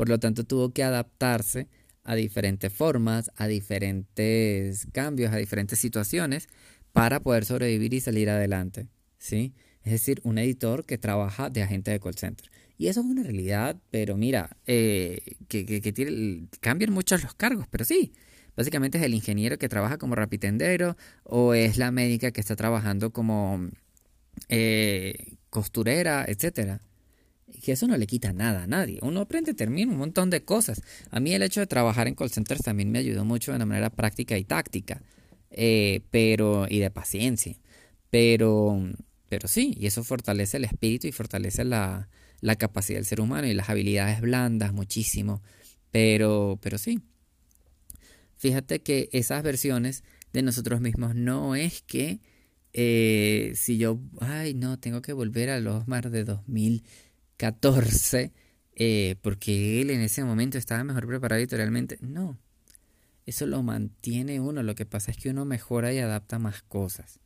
Por 0.00 0.08
lo 0.08 0.18
tanto, 0.18 0.44
tuvo 0.44 0.72
que 0.72 0.82
adaptarse 0.82 1.68
a 2.04 2.14
diferentes 2.14 2.72
formas, 2.72 3.30
a 3.36 3.46
diferentes 3.46 4.86
cambios, 4.92 5.30
a 5.30 5.36
diferentes 5.36 5.78
situaciones 5.78 6.48
para 6.94 7.20
poder 7.20 7.44
sobrevivir 7.44 7.92
y 7.92 8.00
salir 8.00 8.30
adelante. 8.30 8.88
¿sí? 9.18 9.52
Es 9.82 9.92
decir, 9.92 10.22
un 10.24 10.38
editor 10.38 10.86
que 10.86 10.96
trabaja 10.96 11.50
de 11.50 11.62
agente 11.62 11.90
de 11.90 12.00
call 12.00 12.14
center. 12.14 12.50
Y 12.78 12.86
eso 12.86 13.00
es 13.00 13.06
una 13.08 13.24
realidad, 13.24 13.76
pero 13.90 14.16
mira, 14.16 14.56
eh, 14.66 15.36
que, 15.48 15.66
que, 15.66 15.92
tiene, 15.92 16.46
cambian 16.60 16.94
muchos 16.94 17.22
los 17.22 17.34
cargos, 17.34 17.66
pero 17.70 17.84
sí. 17.84 18.14
Básicamente 18.56 18.96
es 18.96 19.04
el 19.04 19.12
ingeniero 19.12 19.58
que 19.58 19.68
trabaja 19.68 19.98
como 19.98 20.14
rapitendero 20.14 20.96
o 21.24 21.52
es 21.52 21.76
la 21.76 21.90
médica 21.90 22.30
que 22.30 22.40
está 22.40 22.56
trabajando 22.56 23.12
como 23.12 23.68
eh, 24.48 25.36
costurera, 25.50 26.24
etcétera 26.26 26.80
que 27.62 27.72
eso 27.72 27.86
no 27.86 27.96
le 27.96 28.06
quita 28.06 28.32
nada 28.32 28.64
a 28.64 28.66
nadie. 28.66 28.98
Uno 29.02 29.20
aprende 29.20 29.54
termina 29.54 29.92
un 29.92 29.98
montón 29.98 30.30
de 30.30 30.44
cosas. 30.44 30.82
A 31.10 31.20
mí 31.20 31.34
el 31.34 31.42
hecho 31.42 31.60
de 31.60 31.66
trabajar 31.66 32.08
en 32.08 32.14
call 32.14 32.30
centers 32.30 32.62
también 32.62 32.90
me 32.90 32.98
ayudó 32.98 33.24
mucho 33.24 33.52
de 33.52 33.56
una 33.56 33.66
manera 33.66 33.90
práctica 33.90 34.38
y 34.38 34.44
táctica, 34.44 35.02
eh, 35.50 36.00
pero 36.10 36.66
y 36.68 36.78
de 36.78 36.90
paciencia. 36.90 37.56
Pero, 38.10 38.80
pero 39.28 39.48
sí, 39.48 39.74
y 39.78 39.86
eso 39.86 40.04
fortalece 40.04 40.56
el 40.56 40.64
espíritu 40.64 41.06
y 41.06 41.12
fortalece 41.12 41.64
la, 41.64 42.08
la 42.40 42.56
capacidad 42.56 42.98
del 42.98 43.06
ser 43.06 43.20
humano 43.20 43.46
y 43.46 43.54
las 43.54 43.68
habilidades 43.70 44.20
blandas 44.20 44.72
muchísimo. 44.72 45.42
Pero, 45.90 46.58
pero 46.62 46.78
sí. 46.78 47.00
Fíjate 48.36 48.80
que 48.80 49.08
esas 49.12 49.42
versiones 49.42 50.02
de 50.32 50.42
nosotros 50.42 50.80
mismos 50.80 51.14
no 51.14 51.54
es 51.54 51.82
que 51.82 52.20
eh, 52.72 53.52
si 53.56 53.78
yo, 53.78 53.98
ay, 54.20 54.54
no, 54.54 54.78
tengo 54.78 55.02
que 55.02 55.12
volver 55.12 55.50
a 55.50 55.60
los 55.60 55.88
mar 55.88 56.10
de 56.10 56.24
2000 56.24 56.84
14, 57.40 58.32
eh, 58.76 59.16
porque 59.22 59.80
él 59.80 59.88
en 59.88 60.02
ese 60.02 60.22
momento 60.24 60.58
estaba 60.58 60.84
mejor 60.84 61.06
preparado 61.06 61.40
editorialmente. 61.40 61.96
No, 62.02 62.38
eso 63.24 63.46
lo 63.46 63.62
mantiene 63.62 64.40
uno. 64.40 64.62
Lo 64.62 64.74
que 64.74 64.84
pasa 64.84 65.10
es 65.10 65.16
que 65.16 65.30
uno 65.30 65.46
mejora 65.46 65.90
y 65.90 65.98
adapta 65.98 66.38
más 66.38 66.62
cosas. 66.62 67.18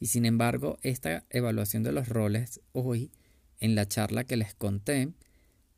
Y 0.00 0.06
sin 0.06 0.26
embargo, 0.26 0.78
esta 0.82 1.24
evaluación 1.30 1.84
de 1.84 1.92
los 1.92 2.08
roles 2.08 2.60
hoy, 2.72 3.12
en 3.60 3.76
la 3.76 3.86
charla 3.86 4.24
que 4.24 4.36
les 4.36 4.56
conté, 4.56 5.12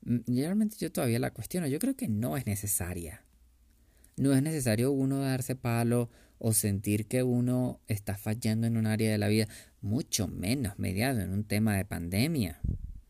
realmente 0.00 0.78
yo 0.78 0.90
todavía 0.90 1.18
la 1.18 1.30
cuestiono. 1.30 1.66
Yo 1.66 1.78
creo 1.78 1.94
que 1.94 2.08
no 2.08 2.38
es 2.38 2.46
necesaria. 2.46 3.22
No 4.16 4.32
es 4.32 4.42
necesario 4.42 4.92
uno 4.92 5.18
darse 5.18 5.56
palo 5.56 6.08
o 6.38 6.54
sentir 6.54 7.06
que 7.06 7.22
uno 7.22 7.80
está 7.86 8.16
fallando 8.16 8.66
en 8.66 8.78
un 8.78 8.86
área 8.86 9.10
de 9.10 9.18
la 9.18 9.28
vida, 9.28 9.46
mucho 9.86 10.28
menos 10.28 10.78
mediado 10.78 11.20
en 11.20 11.32
un 11.32 11.44
tema 11.44 11.76
de 11.76 11.84
pandemia, 11.84 12.60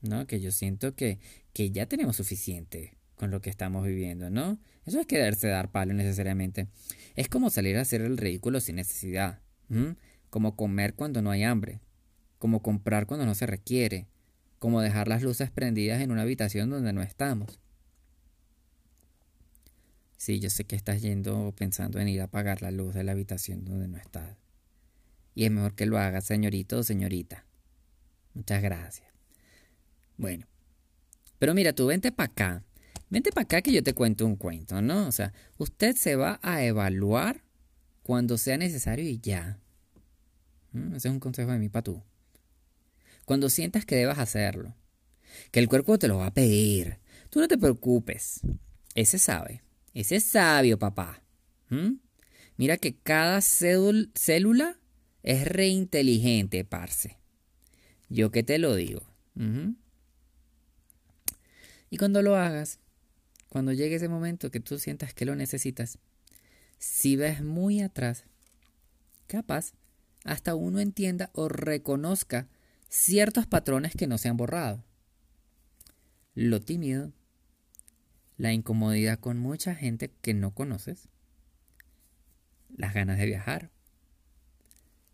¿no? 0.03 0.27
Que 0.27 0.41
yo 0.41 0.53
siento 0.53 0.95
que, 0.95 1.19
que 1.53 1.71
ya 1.71 1.87
tenemos 1.87 2.17
suficiente 2.17 2.97
con 3.17 3.31
lo 3.31 3.41
que 3.41 3.51
estamos 3.51 3.85
viviendo, 3.85 4.31
¿no? 4.31 4.59
Eso 4.85 5.01
es 5.01 5.07
quererse 5.07 5.49
dar 5.49 5.71
palo 5.71 5.95
necesariamente. 5.95 6.69
Es 7.17 7.29
como 7.29 7.51
salir 7.51 7.77
a 7.77 7.81
hacer 7.81 8.03
el 8.03 8.19
ridículo 8.19 8.61
sin 8.61 8.77
necesidad, 8.77 9.41
como 10.31 10.55
comer 10.55 10.95
cuando 10.95 11.23
no 11.23 11.31
hay 11.31 11.43
hambre, 11.43 11.81
como 12.39 12.62
comprar 12.62 13.07
cuando 13.07 13.27
no 13.27 13.35
se 13.35 13.47
requiere, 13.47 14.07
como 14.59 14.81
dejar 14.81 15.09
las 15.09 15.23
luces 15.23 15.51
prendidas 15.51 16.01
en 16.03 16.12
una 16.12 16.23
habitación 16.23 16.71
donde 16.71 16.93
no 16.93 17.03
estamos. 17.03 17.59
Sí, 20.19 20.41
yo 20.41 20.51
sé 20.51 20.65
que 20.65 20.77
estás 20.77 21.03
yendo 21.03 21.53
pensando 21.57 21.99
en 22.01 22.09
ir 22.09 22.21
a 22.21 22.25
apagar 22.25 22.62
la 22.62 22.71
luz 22.71 22.95
de 22.95 23.05
la 23.05 23.12
habitación 23.12 23.65
donde 23.65 23.89
no 23.89 23.97
estás. 23.97 24.37
Y 25.37 25.44
es 25.44 25.51
mejor 25.51 25.75
que 25.75 25.85
lo 25.85 25.99
hagas, 25.99 26.25
señorito 26.25 26.79
o 26.79 26.83
señorita. 26.83 27.44
Muchas 28.33 28.62
gracias. 28.62 29.07
Bueno, 30.16 30.46
pero 31.38 31.53
mira, 31.53 31.75
tú 31.75 31.87
vente 31.87 32.11
para 32.11 32.33
acá. 32.33 32.64
Vente 33.11 33.31
para 33.33 33.44
acá 33.44 33.61
que 33.61 33.70
yo 33.70 33.83
te 33.83 33.92
cuento 33.92 34.25
un 34.25 34.37
cuento, 34.37 34.81
¿no? 34.81 35.07
O 35.07 35.12
sea, 35.12 35.35
usted 35.59 35.94
se 35.94 36.16
va 36.16 36.40
a 36.42 36.64
evaluar 36.64 37.44
cuando 38.03 38.38
sea 38.38 38.57
necesario 38.57 39.05
y 39.05 39.18
ya. 39.20 39.61
¿Mm? 40.72 40.94
Ese 40.94 41.09
es 41.09 41.12
un 41.12 41.20
consejo 41.20 41.53
de 41.53 41.59
mí 41.59 41.68
para 41.68 41.85
tú. 41.85 42.03
Cuando 43.27 43.51
sientas 43.51 43.85
que 43.85 43.96
debas 43.96 44.18
hacerlo. 44.18 44.75
Que 45.51 45.61
el 45.61 45.68
cuerpo 45.68 45.99
te 45.99 46.09
lo 46.09 46.16
va 46.16 46.29
a 46.29 46.35
pedir. 46.35 46.99
Tú 47.29 47.40
no 47.40 47.49
te 47.49 47.59
preocupes. 47.59 48.40
Ese 48.94 49.18
sabe. 49.18 49.62
Ese 49.92 50.16
es 50.16 50.25
sabio, 50.25 50.79
papá. 50.79 51.22
¿Mm? 51.68 51.96
Mira 52.57 52.79
que 52.79 52.96
cada 52.96 53.42
célula 53.42 54.79
es 55.27 55.45
reinteligente, 55.47 56.65
parce. 56.65 57.19
Yo 58.09 58.31
que 58.31 58.45
te 58.45 58.59
lo 58.59 58.77
digo. 58.77 59.03
Y 61.91 61.99
cuando 61.99 62.23
lo 62.23 62.37
hagas, 62.37 62.79
cuando 63.49 63.73
llegue 63.73 63.97
ese 63.97 64.09
momento 64.09 64.53
que 64.53 64.61
tú 64.61 64.79
sientas 64.79 65.12
que 65.12 65.25
lo 65.25 65.35
necesitas, 65.35 65.99
si 66.79 67.17
ves 67.17 67.43
muy 67.43 67.83
atrás, 67.83 68.25
capaz, 69.27 69.73
hasta 70.25 70.55
uno 70.55 70.79
entienda 70.79 71.31
o 71.35 71.49
reconozca 71.49 72.49
ciertos 72.89 73.47
patrones 73.49 73.95
que 73.97 74.07
no 74.07 74.19
se 74.19 74.29
han 74.29 74.37
borrado. 74.37 74.85
Lo 76.35 76.61
tímido, 76.61 77.12
la 78.37 78.53
incomodidad 78.53 79.19
con 79.19 79.39
mucha 79.39 79.75
gente 79.75 80.12
que 80.23 80.35
no 80.35 80.55
conoces, 80.55 81.09
las 82.77 82.95
ganas 82.95 83.19
de 83.19 83.27
viajar, 83.27 83.71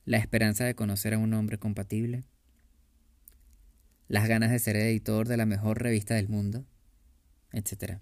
la 0.05 0.19
esperanza 0.19 0.65
de 0.65 0.75
conocer 0.75 1.15
a 1.15 1.19
un 1.19 1.33
hombre 1.35 1.59
compatible, 1.59 2.25
las 4.09 4.29
ganas 4.29 4.51
de 4.51 4.59
ser 4.59 4.77
editor 4.77 5.29
de 5.29 5.37
la 5.37 5.47
mejor 5.47 5.83
revista 5.83 6.15
del 6.15 6.29
mundo, 6.29 6.65
etc. 7.53 7.99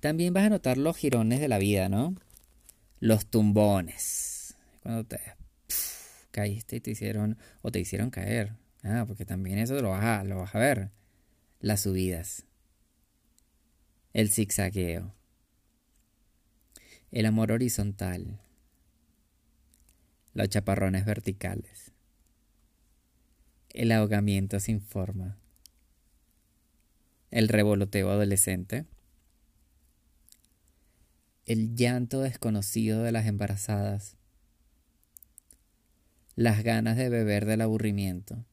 También 0.00 0.32
vas 0.32 0.44
a 0.44 0.50
notar 0.50 0.78
los 0.78 0.96
girones 0.96 1.40
de 1.40 1.48
la 1.48 1.58
vida, 1.58 1.88
¿no? 1.88 2.14
Los 3.00 3.26
tumbones. 3.26 4.56
Cuando 4.82 5.04
te 5.04 5.20
caíste 6.30 6.76
y 6.76 6.80
te 6.80 6.92
hicieron 6.92 7.36
o 7.62 7.72
te 7.72 7.80
hicieron 7.80 8.10
caer. 8.10 8.52
Ah, 8.84 9.04
porque 9.06 9.24
también 9.24 9.58
eso 9.58 9.80
lo 9.82 9.90
vas 9.90 10.04
a, 10.04 10.24
lo 10.24 10.38
vas 10.38 10.54
a 10.54 10.58
ver. 10.58 10.90
Las 11.60 11.80
subidas. 11.80 12.46
El 14.12 14.30
zigzagueo. 14.30 15.14
El 17.10 17.26
amor 17.26 17.50
horizontal. 17.50 18.40
Los 20.34 20.48
chaparrones 20.48 21.04
verticales. 21.04 21.92
El 23.70 23.92
ahogamiento 23.92 24.60
sin 24.60 24.80
forma. 24.80 25.38
El 27.30 27.48
revoloteo 27.48 28.10
adolescente. 28.10 28.86
El 31.44 31.74
llanto 31.76 32.20
desconocido 32.20 33.02
de 33.02 33.12
las 33.12 33.26
embarazadas. 33.26 34.16
Las 36.34 36.62
ganas 36.62 36.96
de 36.96 37.08
beber 37.08 37.46
del 37.46 37.60
aburrimiento. 37.60 38.44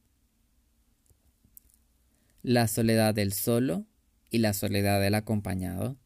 La 2.42 2.68
soledad 2.68 3.14
del 3.14 3.32
solo 3.32 3.86
y 4.30 4.38
la 4.38 4.52
soledad 4.52 5.00
del 5.00 5.14
acompañado. 5.14 5.96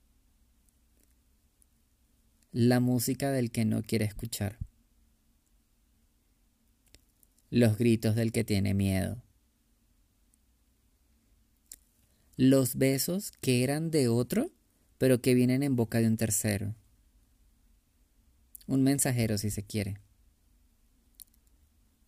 La 2.52 2.80
música 2.80 3.30
del 3.30 3.50
que 3.50 3.64
no 3.64 3.82
quiere 3.82 4.04
escuchar. 4.04 4.58
Los 7.50 7.76
gritos 7.78 8.14
del 8.14 8.32
que 8.32 8.44
tiene 8.44 8.74
miedo. 8.74 9.22
Los 12.36 12.76
besos 12.76 13.32
que 13.40 13.64
eran 13.64 13.90
de 13.90 14.08
otro, 14.08 14.50
pero 14.98 15.20
que 15.20 15.34
vienen 15.34 15.62
en 15.62 15.76
boca 15.76 15.98
de 15.98 16.06
un 16.06 16.16
tercero. 16.16 16.74
Un 18.66 18.82
mensajero 18.82 19.36
si 19.36 19.50
se 19.50 19.64
quiere. 19.64 19.98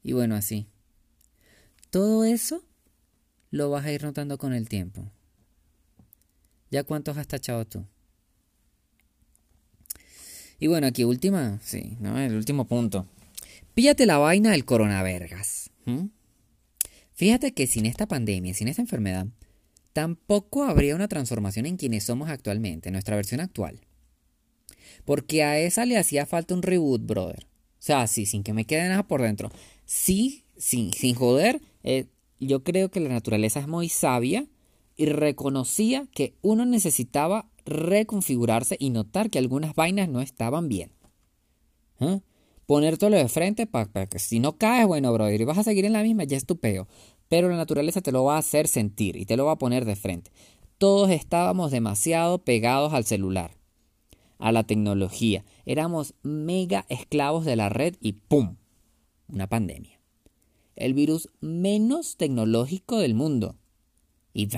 Y 0.03 0.13
bueno, 0.13 0.37
así. 0.37 0.69
Todo 1.91 2.25
eso 2.25 2.65
lo 3.51 3.69
vas 3.69 3.85
a 3.85 3.93
ir 3.93 4.03
notando 4.03 4.39
con 4.39 4.53
el 4.53 4.69
tiempo. 4.69 5.11
¿Ya 6.71 6.85
cuántos 6.85 7.17
has 7.19 7.27
tachado 7.29 7.67
tú? 7.67 7.85
Y 10.59 10.69
bueno, 10.69 10.87
aquí 10.87 11.05
última, 11.05 11.59
sí, 11.63 11.97
¿no? 12.01 12.19
El 12.19 12.37
último 12.37 12.67
punto. 12.67 13.07
Píllate 13.75 14.07
la 14.07 14.19
vaina 14.19 14.51
del 14.51 14.65
coronavergas. 14.65 15.71
Fíjate 17.15 17.53
que 17.53 17.67
sin 17.67 17.87
esta 17.87 18.07
pandemia, 18.07 18.55
sin 18.55 18.69
esta 18.69 18.83
enfermedad, 18.83 19.27
tampoco 19.93 20.65
habría 20.65 20.95
una 20.95 21.09
transformación 21.09 21.67
en 21.67 21.77
quienes 21.77 22.05
somos 22.05 22.29
actualmente, 22.29 22.89
en 22.89 22.95
nuestra 22.95 23.17
versión 23.17 23.41
actual. 23.41 23.81
Porque 25.05 25.43
a 25.43 25.59
esa 25.59 25.87
le 25.87 25.99
hacía 25.99 26.27
falta 26.27 26.55
un 26.55 26.63
reboot, 26.63 27.05
brother. 27.05 27.47
O 27.47 27.85
sea, 27.85 28.07
sí, 28.07 28.27
sin 28.27 28.43
que 28.43 28.53
me 28.53 28.65
quede 28.65 28.89
nada 28.89 29.03
por 29.03 29.23
dentro. 29.23 29.51
Sí, 29.85 30.45
sin, 30.57 30.93
sin 30.93 31.15
joder, 31.15 31.61
eh, 31.83 32.07
yo 32.39 32.63
creo 32.63 32.91
que 32.91 33.01
la 33.01 33.09
naturaleza 33.09 33.61
es 33.61 33.69
muy 33.69 33.89
sabia 33.89 34.47
y 34.97 35.07
reconocía 35.07 36.07
que 36.15 36.35
uno 36.43 36.65
necesitaba 36.67 37.49
reconfigurarse 37.65 38.77
y 38.79 38.91
notar 38.91 39.31
que 39.31 39.39
algunas 39.39 39.75
vainas 39.75 40.09
no 40.09 40.21
estaban 40.21 40.69
bien. 40.69 40.93
¿Eh? 42.01 42.21
Ponértelo 42.67 43.17
de 43.17 43.29
frente 43.29 43.67
para 43.67 44.07
que 44.07 44.19
si 44.19 44.41
no 44.41 44.57
caes, 44.57 44.87
bueno, 44.87 45.13
brother, 45.13 45.41
y 45.41 45.45
vas 45.45 45.59
a 45.59 45.65
seguir 45.65 45.85
en 45.85 45.93
la 45.93 46.03
misma, 46.03 46.25
ya 46.25 46.37
es 46.37 46.47
tu 46.47 46.59
peo. 46.59 46.89
Pero 47.29 47.49
la 47.49 47.57
naturaleza 47.57 48.01
te 48.01 48.13
lo 48.13 48.25
va 48.25 48.37
a 48.37 48.39
hacer 48.39 48.69
sentir 48.69 49.17
y 49.17 49.27
te 49.27 49.37
lo 49.37 49.47
va 49.47 49.53
a 49.53 49.59
poner 49.59 49.85
de 49.85 49.97
frente. 49.97 50.31
Todos 50.79 51.11
estábamos 51.11 51.71
demasiado 51.71 52.39
pegados 52.39 52.93
al 52.93 53.05
celular, 53.05 53.57
a 54.39 54.53
la 54.53 54.65
tecnología. 54.65 55.45
Éramos 55.65 56.15
mega 56.23 56.87
esclavos 56.89 57.45
de 57.45 57.57
la 57.57 57.69
red 57.69 57.97
y 58.01 58.13
¡pum! 58.13 58.57
Una 59.29 59.47
pandemia. 59.47 60.01
El 60.77 60.95
virus 60.95 61.29
menos 61.41 62.17
tecnológico 62.17 62.99
del 62.99 63.15
mundo 63.15 63.57
y 64.35 64.49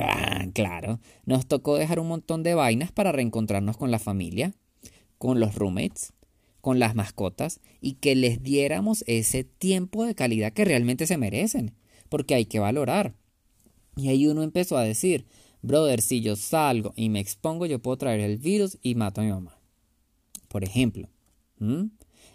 claro, 0.52 1.00
nos 1.24 1.46
tocó 1.46 1.76
dejar 1.76 1.98
un 1.98 2.08
montón 2.08 2.42
de 2.42 2.54
vainas 2.54 2.92
para 2.92 3.12
reencontrarnos 3.12 3.76
con 3.76 3.90
la 3.90 3.98
familia, 3.98 4.54
con 5.18 5.40
los 5.40 5.56
roommates, 5.56 6.12
con 6.64 6.78
las 6.78 6.94
mascotas 6.94 7.60
y 7.82 7.96
que 7.96 8.14
les 8.14 8.42
diéramos 8.42 9.04
ese 9.06 9.44
tiempo 9.44 10.06
de 10.06 10.14
calidad 10.14 10.54
que 10.54 10.64
realmente 10.64 11.06
se 11.06 11.18
merecen, 11.18 11.74
porque 12.08 12.34
hay 12.34 12.46
que 12.46 12.58
valorar. 12.58 13.14
Y 13.96 14.08
ahí 14.08 14.26
uno 14.26 14.42
empezó 14.42 14.78
a 14.78 14.82
decir, 14.82 15.26
brother, 15.60 16.00
si 16.00 16.22
yo 16.22 16.36
salgo 16.36 16.94
y 16.96 17.10
me 17.10 17.20
expongo, 17.20 17.66
yo 17.66 17.80
puedo 17.80 17.98
traer 17.98 18.20
el 18.20 18.38
virus 18.38 18.78
y 18.80 18.94
mato 18.94 19.20
a 19.20 19.24
mi 19.24 19.30
mamá. 19.30 19.58
Por 20.48 20.64
ejemplo. 20.64 21.10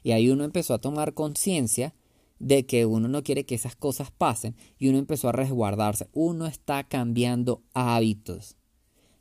Y 0.04 0.12
ahí 0.12 0.30
uno 0.30 0.44
empezó 0.44 0.76
a 0.76 0.80
tomar 0.80 1.16
conciencia 1.16 1.96
de 2.38 2.68
que 2.68 2.86
uno 2.86 3.08
no 3.08 3.24
quiere 3.24 3.48
que 3.48 3.56
esas 3.56 3.76
cosas 3.76 4.12
pasen 4.12 4.56
y 4.78 4.90
uno 4.90 5.00
empezó 5.00 5.30
a 5.30 5.32
resguardarse. 5.32 6.08
Uno 6.14 6.46
está 6.46 6.84
cambiando 6.84 7.64
hábitos. 7.74 8.58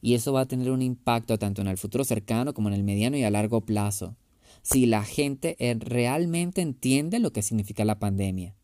Y 0.03 0.13
eso 0.13 0.35
va 0.35 0.43
a 0.43 0.49
tener 0.49 0.71
un 0.71 0.83
impacto 0.83 1.39
tanto 1.39 1.63
en 1.63 1.69
el 1.69 1.79
futuro 1.79 2.05
cercano 2.05 2.53
como 2.53 2.69
en 2.69 2.75
el 2.75 2.85
mediano 2.85 3.17
y 3.17 3.25
a 3.25 3.31
largo 3.31 3.63
plazo. 3.63 4.19
Si 4.63 4.87
la 4.87 5.05
gente 5.05 5.57
eh, 5.59 5.77
realmente 5.79 6.61
entiende 6.61 7.19
lo 7.19 7.33
que 7.33 7.43
significa 7.43 7.85
la 7.85 7.99
pandemia. 7.99 8.55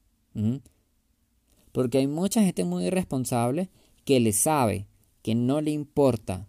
Porque 1.73 1.99
hay 1.99 2.07
mucha 2.07 2.43
gente 2.43 2.65
muy 2.65 2.87
irresponsable 2.87 3.71
que 4.05 4.21
le 4.21 4.33
sabe, 4.33 4.87
que 5.23 5.35
no 5.35 5.61
le 5.61 5.71
importa. 5.71 6.49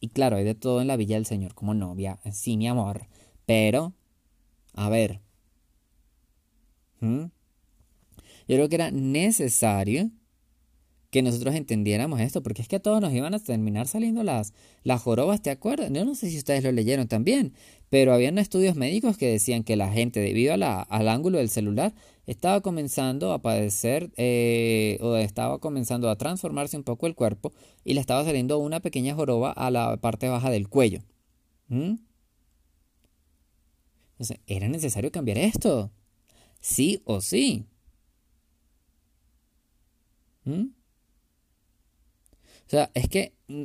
Y 0.00 0.08
claro, 0.08 0.36
hay 0.36 0.44
de 0.44 0.54
todo 0.54 0.80
en 0.80 0.86
la 0.86 0.96
Villa 0.96 1.16
del 1.16 1.26
Señor 1.26 1.54
como 1.54 1.74
novia, 1.74 2.20
sí, 2.32 2.56
mi 2.56 2.68
amor. 2.68 3.06
Pero, 3.46 3.94
a 4.74 4.88
ver, 4.88 5.20
yo 7.00 7.30
creo 8.46 8.68
que 8.68 8.74
era 8.76 8.90
necesario 8.90 10.10
que 11.14 11.22
nosotros 11.22 11.54
entendiéramos 11.54 12.20
esto, 12.20 12.42
porque 12.42 12.60
es 12.60 12.66
que 12.66 12.74
a 12.74 12.80
todos 12.80 13.00
nos 13.00 13.12
iban 13.12 13.34
a 13.34 13.38
terminar 13.38 13.86
saliendo 13.86 14.24
las, 14.24 14.52
las 14.82 15.00
jorobas, 15.00 15.40
¿te 15.40 15.50
acuerdas? 15.50 15.92
Yo 15.92 16.04
no 16.04 16.16
sé 16.16 16.28
si 16.28 16.38
ustedes 16.38 16.64
lo 16.64 16.72
leyeron 16.72 17.06
también, 17.06 17.52
pero 17.88 18.12
habían 18.12 18.36
estudios 18.38 18.74
médicos 18.74 19.16
que 19.16 19.30
decían 19.30 19.62
que 19.62 19.76
la 19.76 19.92
gente, 19.92 20.18
debido 20.18 20.52
a 20.54 20.82
al 20.82 21.08
ángulo 21.08 21.38
del 21.38 21.50
celular, 21.50 21.94
estaba 22.26 22.62
comenzando 22.62 23.32
a 23.32 23.40
padecer 23.42 24.10
eh, 24.16 24.98
o 25.02 25.14
estaba 25.14 25.60
comenzando 25.60 26.10
a 26.10 26.16
transformarse 26.16 26.76
un 26.76 26.82
poco 26.82 27.06
el 27.06 27.14
cuerpo 27.14 27.52
y 27.84 27.94
le 27.94 28.00
estaba 28.00 28.24
saliendo 28.24 28.58
una 28.58 28.80
pequeña 28.80 29.14
joroba 29.14 29.52
a 29.52 29.70
la 29.70 29.96
parte 29.98 30.28
baja 30.28 30.50
del 30.50 30.68
cuello. 30.68 31.04
Entonces, 31.70 32.00
era 34.48 34.66
necesario 34.66 35.12
cambiar 35.12 35.38
esto 35.38 35.92
sí 36.60 37.02
o 37.04 37.20
sí. 37.20 37.66
¿Mm? 40.44 40.64
Sea, 42.74 42.90
es 42.94 43.08
que 43.08 43.32
mm, 43.46 43.64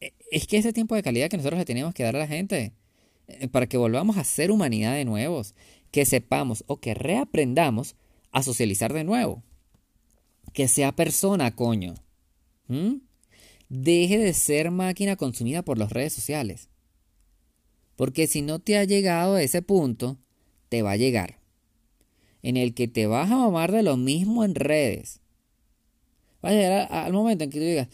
e, 0.00 0.14
es 0.32 0.48
que 0.48 0.56
ese 0.56 0.72
tiempo 0.72 0.96
de 0.96 1.02
calidad 1.04 1.28
que 1.30 1.36
nosotros 1.36 1.60
le 1.60 1.64
tenemos 1.64 1.94
que 1.94 2.02
dar 2.02 2.16
a 2.16 2.18
la 2.18 2.26
gente 2.26 2.72
eh, 3.28 3.46
para 3.46 3.68
que 3.68 3.76
volvamos 3.76 4.16
a 4.16 4.24
ser 4.24 4.50
humanidad 4.50 4.94
de 4.94 5.04
nuevos, 5.04 5.54
que 5.92 6.04
sepamos 6.04 6.64
o 6.66 6.80
que 6.80 6.92
reaprendamos 6.92 7.94
a 8.32 8.42
socializar 8.42 8.92
de 8.92 9.04
nuevo. 9.04 9.44
Que 10.52 10.66
sea 10.66 10.90
persona, 10.90 11.54
coño. 11.54 11.94
¿Mm? 12.66 12.96
Deje 13.68 14.18
de 14.18 14.34
ser 14.34 14.72
máquina 14.72 15.14
consumida 15.14 15.62
por 15.62 15.78
las 15.78 15.92
redes 15.92 16.12
sociales. 16.12 16.68
Porque 17.94 18.26
si 18.26 18.42
no 18.42 18.58
te 18.58 18.76
ha 18.76 18.82
llegado 18.82 19.36
a 19.36 19.42
ese 19.42 19.62
punto, 19.62 20.18
te 20.68 20.82
va 20.82 20.92
a 20.92 20.96
llegar, 20.96 21.38
en 22.42 22.56
el 22.56 22.74
que 22.74 22.88
te 22.88 23.06
vas 23.06 23.30
a 23.30 23.36
mamar 23.36 23.70
de 23.70 23.84
lo 23.84 23.96
mismo 23.96 24.42
en 24.42 24.56
redes. 24.56 25.20
Va 26.44 26.50
a 26.50 26.52
llegar 26.52 26.88
al 26.90 27.12
momento 27.12 27.44
en 27.44 27.50
que 27.50 27.58
tú 27.58 27.64
digas, 27.64 27.88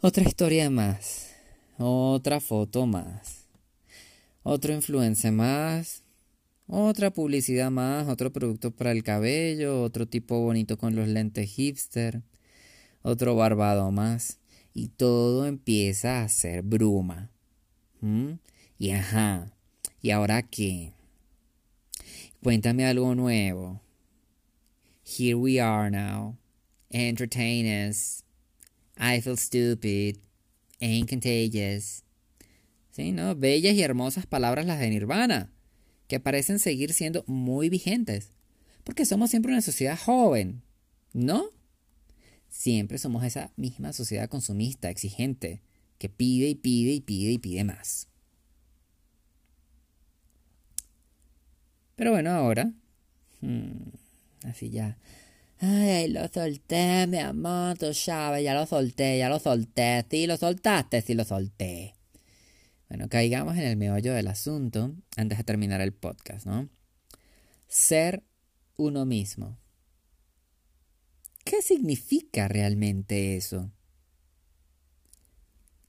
otra 0.00 0.22
historia 0.22 0.70
más, 0.70 1.30
otra 1.78 2.40
foto 2.40 2.86
más, 2.86 3.48
otro 4.42 4.72
influencer 4.72 5.32
más, 5.32 6.04
otra 6.66 7.10
publicidad 7.10 7.70
más, 7.70 8.08
otro 8.08 8.32
producto 8.32 8.70
para 8.70 8.92
el 8.92 9.02
cabello, 9.02 9.82
otro 9.82 10.06
tipo 10.06 10.40
bonito 10.40 10.78
con 10.78 10.94
los 10.94 11.08
lentes 11.08 11.50
hipster, 11.50 12.22
otro 13.02 13.34
barbado 13.34 13.90
más. 13.90 14.38
Y 14.76 14.88
todo 14.88 15.46
empieza 15.46 16.22
a 16.22 16.28
ser 16.28 16.62
bruma. 16.62 17.30
¿Mm? 18.00 18.32
Y 18.78 18.90
ajá, 18.90 19.52
¿y 20.00 20.10
ahora 20.10 20.42
qué? 20.42 20.92
Cuéntame 22.42 22.84
algo 22.86 23.14
nuevo. 23.14 23.80
Here 25.04 25.34
we 25.36 25.60
are 25.60 25.90
now. 25.90 26.36
Entertain 26.94 27.66
us. 27.66 28.22
I 28.96 29.20
feel 29.20 29.36
stupid. 29.36 30.18
Ain't 30.80 31.10
contagious. 31.10 32.04
Sí, 32.92 33.10
¿no? 33.10 33.34
Bellas 33.34 33.74
y 33.74 33.82
hermosas 33.82 34.26
palabras 34.26 34.64
las 34.64 34.78
de 34.78 34.90
Nirvana, 34.90 35.50
que 36.06 36.20
parecen 36.20 36.60
seguir 36.60 36.92
siendo 36.92 37.24
muy 37.26 37.68
vigentes, 37.68 38.30
porque 38.84 39.04
somos 39.04 39.30
siempre 39.30 39.50
una 39.50 39.62
sociedad 39.62 39.98
joven, 39.98 40.62
¿no? 41.12 41.46
Siempre 42.48 42.98
somos 42.98 43.24
esa 43.24 43.52
misma 43.56 43.92
sociedad 43.92 44.28
consumista, 44.28 44.88
exigente, 44.88 45.62
que 45.98 46.08
pide 46.08 46.50
y 46.50 46.54
pide 46.54 46.92
y 46.92 47.00
pide 47.00 47.32
y 47.32 47.38
pide 47.38 47.64
más. 47.64 48.06
Pero 51.96 52.12
bueno, 52.12 52.30
ahora, 52.30 52.72
hmm, 53.40 53.88
así 54.44 54.70
ya, 54.70 54.96
ay, 55.60 56.08
lo 56.08 56.26
solté, 56.28 57.06
mi 57.06 57.18
amor, 57.18 57.78
tú 57.78 57.90
ya 57.92 58.54
lo 58.54 58.66
solté, 58.66 59.18
ya 59.18 59.28
lo 59.28 59.38
solté, 59.38 60.04
sí, 60.10 60.26
lo 60.26 60.36
soltaste, 60.36 61.02
sí, 61.02 61.14
lo 61.14 61.24
solté. 61.24 61.94
Bueno, 62.88 63.08
caigamos 63.08 63.56
en 63.56 63.64
el 63.64 63.76
meollo 63.76 64.14
del 64.14 64.28
asunto 64.28 64.94
antes 65.16 65.38
de 65.38 65.44
terminar 65.44 65.80
el 65.80 65.92
podcast, 65.92 66.46
¿no? 66.46 66.68
Ser 67.66 68.22
uno 68.76 69.04
mismo. 69.04 69.58
¿Qué 71.44 71.60
significa 71.62 72.48
realmente 72.48 73.36
eso? 73.36 73.70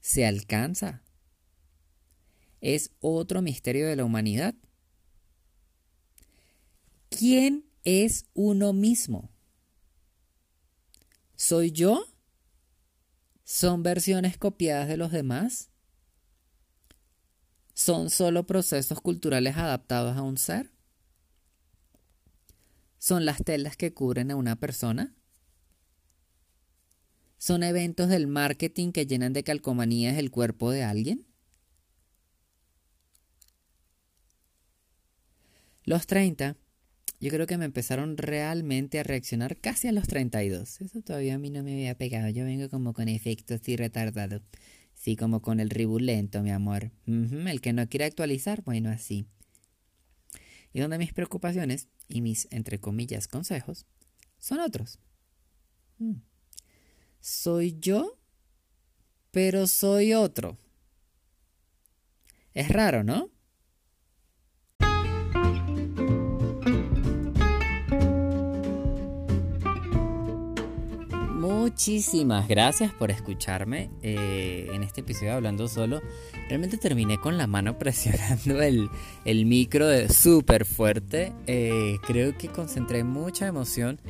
¿Se 0.00 0.26
alcanza? 0.26 1.02
¿Es 2.60 2.90
otro 3.00 3.42
misterio 3.42 3.86
de 3.86 3.96
la 3.96 4.04
humanidad? 4.04 4.54
¿Quién 7.08 7.64
es 7.84 8.26
uno 8.34 8.72
mismo? 8.72 9.30
¿Soy 11.36 11.70
yo? 11.70 12.06
¿Son 13.44 13.82
versiones 13.82 14.38
copiadas 14.38 14.88
de 14.88 14.96
los 14.96 15.12
demás? 15.12 15.70
¿Son 17.74 18.08
solo 18.08 18.46
procesos 18.46 19.02
culturales 19.02 19.58
adaptados 19.58 20.16
a 20.16 20.22
un 20.22 20.38
ser? 20.38 20.72
¿Son 22.98 23.26
las 23.26 23.44
telas 23.44 23.76
que 23.76 23.92
cubren 23.92 24.30
a 24.30 24.36
una 24.36 24.56
persona? 24.56 25.14
¿Son 27.36 27.62
eventos 27.62 28.08
del 28.08 28.26
marketing 28.26 28.92
que 28.92 29.06
llenan 29.06 29.34
de 29.34 29.44
calcomanías 29.44 30.16
el 30.16 30.30
cuerpo 30.30 30.70
de 30.70 30.84
alguien? 30.84 31.26
Los 35.84 36.06
30, 36.06 36.56
yo 37.20 37.30
creo 37.30 37.46
que 37.46 37.58
me 37.58 37.64
empezaron 37.64 38.16
realmente 38.16 38.98
a 38.98 39.02
reaccionar 39.02 39.56
casi 39.56 39.88
a 39.88 39.92
los 39.92 40.06
32. 40.06 40.80
Eso 40.80 41.02
todavía 41.02 41.34
a 41.34 41.38
mí 41.38 41.50
no 41.50 41.62
me 41.62 41.72
había 41.72 41.96
pegado. 41.96 42.28
Yo 42.28 42.44
vengo 42.44 42.68
como 42.68 42.92
con 42.92 43.08
efectos 43.08 43.66
y 43.68 43.76
retardado. 43.76 44.42
Sí, 44.94 45.16
como 45.16 45.42
con 45.42 45.60
el 45.60 45.70
ribulento, 45.70 46.42
mi 46.42 46.50
amor. 46.50 46.90
el 47.06 47.60
que 47.60 47.72
no 47.72 47.88
quiere 47.88 48.06
actualizar, 48.06 48.62
bueno, 48.64 48.90
así. 48.90 49.26
Y 50.72 50.80
donde 50.80 50.98
mis 50.98 51.12
preocupaciones 51.12 51.88
y 52.08 52.20
mis, 52.20 52.48
entre 52.50 52.80
comillas, 52.80 53.28
consejos 53.28 53.86
son 54.38 54.60
otros. 54.60 54.98
Mm 55.98 56.16
soy 57.26 57.76
yo, 57.80 58.16
pero 59.32 59.66
soy 59.66 60.14
otro. 60.14 60.56
Es 62.54 62.68
raro, 62.68 63.02
¿no? 63.02 63.30
Muchísimas 71.76 72.48
gracias 72.48 72.90
por 72.94 73.10
escucharme 73.10 73.90
eh, 74.00 74.70
en 74.72 74.82
este 74.82 75.02
episodio 75.02 75.34
hablando 75.34 75.68
solo. 75.68 76.00
Realmente 76.48 76.78
terminé 76.78 77.20
con 77.20 77.36
la 77.36 77.46
mano 77.46 77.76
presionando 77.78 78.62
el, 78.62 78.88
micro 79.44 79.86
de 79.86 80.08
súper 80.08 80.64
fuerte. 80.64 81.34
Eh, 81.46 81.98
creo 82.06 82.34
que 82.38 82.48
concentré 82.48 83.04
mucha 83.04 83.46
emoción 83.46 84.00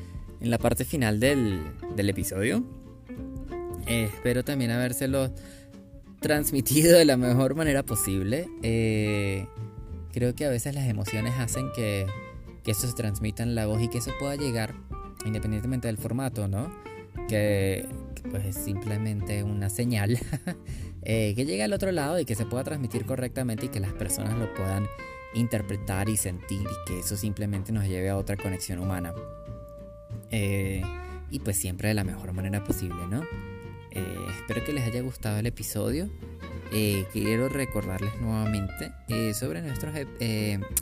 en 0.41 0.51
la 0.51 0.59
parte 0.59 0.85
final 0.85 1.19
del, 1.19 1.61
del 1.97 2.09
episodio 2.09 2.63
espero 3.87 4.45
también 4.45 4.71
habérselo 4.71 5.33
transmitido 6.21 6.97
de 6.97 7.05
la 7.05 7.17
mejor 7.17 7.57
manera 7.57 7.83
posible. 7.83 8.49
Eh, 8.63 9.45
creo 10.13 10.37
que 10.37 10.45
a 10.47 10.51
veces 10.51 10.73
las 10.73 10.89
emociones 10.89 11.35
hacen 11.39 11.73
que, 11.75 12.07
que 12.63 12.71
eso 12.71 12.87
se 12.87 12.95
transmita 12.95 13.43
en 13.43 13.57
la 13.57 13.67
voz 13.67 13.83
y 13.83 13.89
que 13.89 13.99
eso 13.99 14.13
pueda 14.21 14.37
llegar 14.37 14.75
independientemente 15.25 15.89
del 15.89 15.99
formato, 15.99 16.47
¿no? 16.47 16.71
Que, 17.29 17.87
pues 18.31 18.45
es 18.45 18.57
simplemente 18.57 19.43
una 19.43 19.69
señal 19.69 20.19
eh, 21.03 21.33
que 21.35 21.45
llegue 21.45 21.63
al 21.63 21.73
otro 21.73 21.93
lado 21.93 22.19
y 22.19 22.25
que 22.25 22.35
se 22.35 22.47
pueda 22.47 22.65
transmitir 22.65 23.05
correctamente 23.07 23.67
y 23.67 23.69
que 23.69 23.81
las 23.81 23.93
personas 23.93 24.37
lo 24.39 24.53
puedan 24.55 24.87
interpretar 25.35 26.09
y 26.09 26.17
sentir 26.17 26.63
y 26.63 26.89
que 26.89 27.01
eso 27.01 27.17
simplemente 27.17 27.73
nos 27.73 27.87
lleve 27.87 28.09
a 28.09 28.17
otra 28.17 28.37
conexión 28.37 28.79
humana. 28.79 29.13
Eh, 30.31 30.83
y 31.31 31.41
pues 31.41 31.57
siempre 31.57 31.89
de 31.89 31.95
la 31.95 32.05
mejor 32.05 32.33
manera 32.33 32.63
posible, 32.65 33.07
¿no? 33.09 33.23
Eh, 33.97 34.27
espero 34.39 34.63
que 34.63 34.73
les 34.73 34.85
haya 34.85 35.01
gustado 35.01 35.39
el 35.39 35.47
episodio. 35.47 36.11
Eh, 36.73 37.07
quiero 37.13 37.49
recordarles 37.49 38.13
nuevamente 38.21 38.93
eh, 39.09 39.33
sobre 39.33 39.63
nuestros 39.63 39.95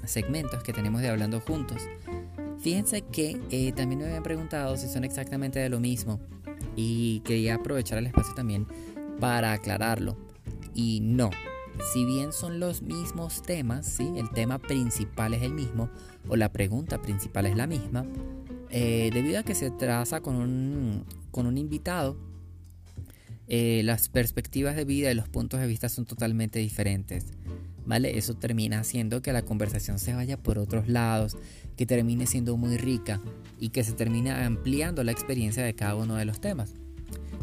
segmentos 0.04 0.62
que 0.62 0.72
tenemos 0.72 1.00
de 1.00 1.10
Hablando 1.10 1.40
Juntos. 1.40 1.82
Fíjense 2.64 3.02
que 3.02 3.34
también 3.76 4.00
me 4.00 4.06
habían 4.06 4.22
preguntado 4.22 4.78
si 4.78 4.88
son 4.88 5.04
exactamente 5.04 5.58
de 5.58 5.68
lo 5.68 5.80
mismo 5.80 6.18
y 6.76 7.20
quería 7.20 7.56
aprovechar 7.56 7.98
el 7.98 8.06
espacio 8.06 8.32
también 8.32 8.66
para 9.20 9.52
aclararlo. 9.52 10.16
Y 10.74 11.00
no, 11.02 11.28
si 11.92 12.06
bien 12.06 12.32
son 12.32 12.60
los 12.60 12.80
mismos 12.80 13.42
temas, 13.42 13.84
¿sí? 13.84 14.10
el 14.16 14.30
tema 14.30 14.58
principal 14.58 15.34
es 15.34 15.42
el 15.42 15.52
mismo 15.52 15.90
o 16.26 16.36
la 16.36 16.50
pregunta 16.52 17.02
principal 17.02 17.44
es 17.44 17.54
la 17.54 17.66
misma, 17.66 18.06
debido 18.70 19.40
a 19.40 19.42
que 19.42 19.54
se 19.54 19.70
traza 19.70 20.22
con 20.22 20.36
un, 20.36 21.04
con 21.32 21.44
un 21.44 21.58
invitado 21.58 22.16
eh, 23.46 23.82
las 23.84 24.08
perspectivas 24.08 24.74
de 24.74 24.86
vida 24.86 25.10
y 25.10 25.14
los 25.14 25.28
puntos 25.28 25.60
de 25.60 25.66
vista 25.66 25.88
son 25.88 26.06
totalmente 26.06 26.58
diferentes. 26.60 27.26
¿Vale? 27.86 28.16
Eso 28.16 28.34
termina 28.34 28.78
haciendo 28.78 29.20
que 29.20 29.30
la 29.34 29.42
conversación 29.42 29.98
se 29.98 30.14
vaya 30.14 30.38
por 30.38 30.58
otros 30.58 30.88
lados, 30.88 31.36
que 31.76 31.86
termine 31.86 32.26
siendo 32.26 32.56
muy 32.56 32.76
rica 32.76 33.20
y 33.58 33.70
que 33.70 33.84
se 33.84 33.92
termine 33.92 34.30
ampliando 34.32 35.02
la 35.04 35.12
experiencia 35.12 35.62
de 35.62 35.74
cada 35.74 35.96
uno 35.96 36.16
de 36.16 36.24
los 36.24 36.40
temas. 36.40 36.74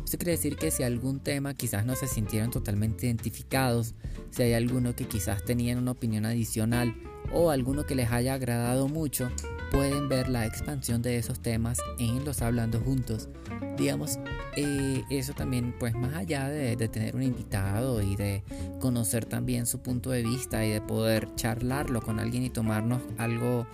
Esto 0.04 0.18
quiere 0.18 0.32
decir 0.32 0.58
que 0.58 0.72
si 0.72 0.84
algún 0.84 1.20
tema 1.20 1.54
quizás 1.54 1.86
no 1.86 1.96
se 1.96 2.08
sintieron 2.08 2.52
totalmente 2.52 3.06
identificados, 3.06 3.96
si 4.30 4.44
hay 4.44 4.54
alguno 4.54 4.96
que 4.96 5.06
quizás 5.06 5.46
tenían 5.46 5.78
una 5.78 5.92
opinión 5.92 6.26
adicional 6.26 6.96
o 7.32 7.50
alguno 7.50 7.86
que 7.86 7.96
les 7.96 8.12
haya 8.12 8.34
agradado 8.34 8.88
mucho, 8.88 9.32
pueden 9.72 10.10
ver 10.10 10.28
la 10.28 10.46
expansión 10.46 11.02
de 11.02 11.18
esos 11.18 11.40
temas 11.40 11.80
en 11.98 12.26
los 12.26 12.42
Hablando 12.42 12.80
Juntos. 12.82 13.30
Digamos, 13.78 14.20
eh, 14.58 15.04
eso 15.10 15.34
también, 15.34 15.74
pues 15.80 15.94
más 15.96 16.14
allá 16.14 16.50
de, 16.50 16.76
tener 16.90 17.16
un 17.16 17.24
invitado 17.24 18.02
y 18.02 18.16
de 18.18 18.44
conocer 18.82 19.26
también 19.26 19.66
su 19.66 19.80
punto 19.80 20.12
de 20.12 20.24
vista 20.24 20.66
y 20.66 20.72
de 20.72 20.82
poder 20.82 21.34
charlarlo 21.36 22.02
con 22.02 22.20
alguien 22.20 22.44
y 22.44 22.50
tomarnos 22.50 23.02
algo, 23.18 23.66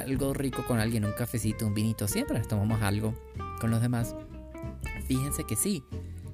algo 0.00 0.34
rico 0.34 0.64
con 0.66 0.78
alguien, 0.78 1.04
un 1.04 1.12
cafecito, 1.12 1.66
un 1.66 1.74
vinito, 1.74 2.08
siempre 2.08 2.40
tomamos 2.40 2.82
algo 2.82 3.14
con 3.60 3.70
los 3.70 3.80
demás. 3.80 4.14
Fíjense 5.06 5.44
que 5.44 5.56
sí, 5.56 5.82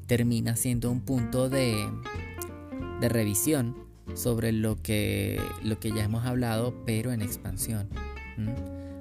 termina 0.07 0.57
siendo 0.57 0.91
un 0.91 1.01
punto 1.01 1.49
de, 1.49 1.89
de 3.01 3.09
revisión 3.09 3.85
sobre 4.15 4.53
lo 4.53 4.77
que, 4.77 5.41
lo 5.63 5.79
que 5.81 5.91
ya 5.91 6.05
hemos 6.05 6.25
hablado, 6.27 6.75
pero 6.85 7.13
en 7.13 7.23
expansión. 7.23 7.89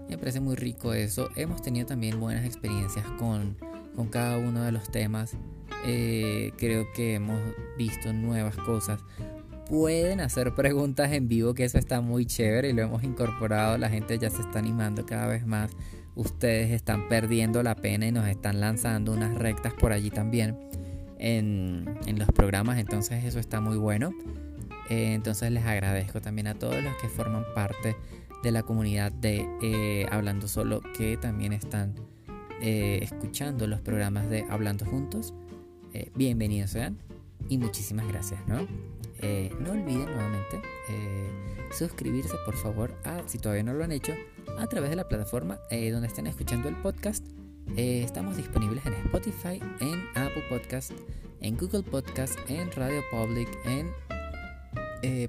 Me 0.10 0.17
parece 0.17 0.39
muy 0.39 0.56
rico 0.56 0.93
eso. 0.93 1.30
Hemos 1.36 1.62
tenido 1.62 1.86
también 1.86 2.19
buenas 2.19 2.45
experiencias 2.45 3.06
con, 3.17 3.58
cada 4.12 4.38
uno 4.38 4.63
de 4.63 4.71
los 4.71 4.91
temas. 4.91 5.36
Eh, 5.86 6.52
creo 6.58 6.91
que 6.93 7.15
hemos 7.15 7.39
visto 7.78 8.13
nuevas 8.13 8.56
cosas. 8.56 9.02
Pueden 9.69 10.19
hacer 10.19 10.54
preguntas 10.54 11.12
en 11.13 11.30
vivo, 11.30 11.54
que 11.54 11.63
eso 11.63 11.78
está 11.78 12.02
muy 12.02 12.26
chévere 12.26 12.69
y 12.69 12.73
lo 12.73 12.82
hemos 12.82 13.04
incorporado. 13.04 13.78
La 13.78 13.89
gente 13.89 14.19
ya 14.19 14.30
se 14.30 14.41
está 14.41 14.60
animando 14.60 15.06
cada 15.06 15.28
vez 15.28 15.45
más. 15.45 15.71
Ustedes 16.15 16.71
están 16.71 17.08
perdiendo 17.08 17.63
la 17.63 17.76
pena 17.76 18.06
y 18.06 18.12
nos 18.12 18.28
están 18.28 18.60
lanzando 18.60 19.13
unas 19.13 19.34
rectas 19.36 19.73
por 19.73 19.93
allí 19.93 20.10
también 20.10 20.60
en, 21.17 21.86
los 22.17 22.28
programas. 22.30 22.78
Entonces 22.78 23.23
eso 23.23 23.39
está 23.39 23.62
muy 23.62 23.78
bueno. 23.78 24.12
Eh, 24.89 25.13
entonces 25.13 25.50
les 25.52 25.65
agradezco 25.65 26.21
también 26.21 26.48
a 26.48 26.56
todos 26.56 26.83
los 26.83 26.96
que 26.98 27.08
forman 27.08 27.46
parte 27.56 27.96
de 28.44 28.52
la 28.52 28.63
comunidad 28.63 29.13
de 29.13 29.48
eh, 29.62 30.06
Hablando 30.12 30.50
Solo 30.50 30.81
que 30.98 31.15
también 31.15 31.54
están 31.54 31.96
eh, 32.62 33.00
escuchando 33.02 33.65
los 33.65 33.79
programas 33.79 34.29
de 34.29 34.46
Hablando 34.50 34.85
Juntos. 34.85 35.33
Bienvenidos 36.15 36.71
sean 36.71 36.98
y 37.50 37.58
muchísimas 37.58 38.08
gracias, 38.08 38.46
¿no? 38.48 38.67
no 39.60 39.71
olviden 39.71 40.06
nuevamente 40.06 40.62
suscribirse, 41.71 42.35
por 42.46 42.56
favor, 42.58 42.94
a, 43.06 43.21
si 43.25 43.37
todavía 43.37 43.63
no 43.63 43.73
lo 43.73 43.85
han 43.85 43.94
hecho, 43.94 44.13
a 44.60 44.67
través 44.67 44.89
de 44.89 44.98
la 44.98 45.08
plataforma 45.08 45.60
donde 45.69 46.08
estén 46.08 46.27
escuchando 46.27 46.67
el 46.67 46.75
podcast. 46.75 47.25
estamos 47.77 48.35
disponibles 48.35 48.85
en 48.85 48.94
Spotify, 48.96 49.62
en 49.79 50.04
Apple 50.15 50.44
Podcast, 50.50 50.91
en 51.39 51.56
Google 51.58 51.83
Podcast, 51.83 52.37
en 52.50 52.69
Radio 52.73 53.02
Public, 53.12 53.48
en 53.65 53.89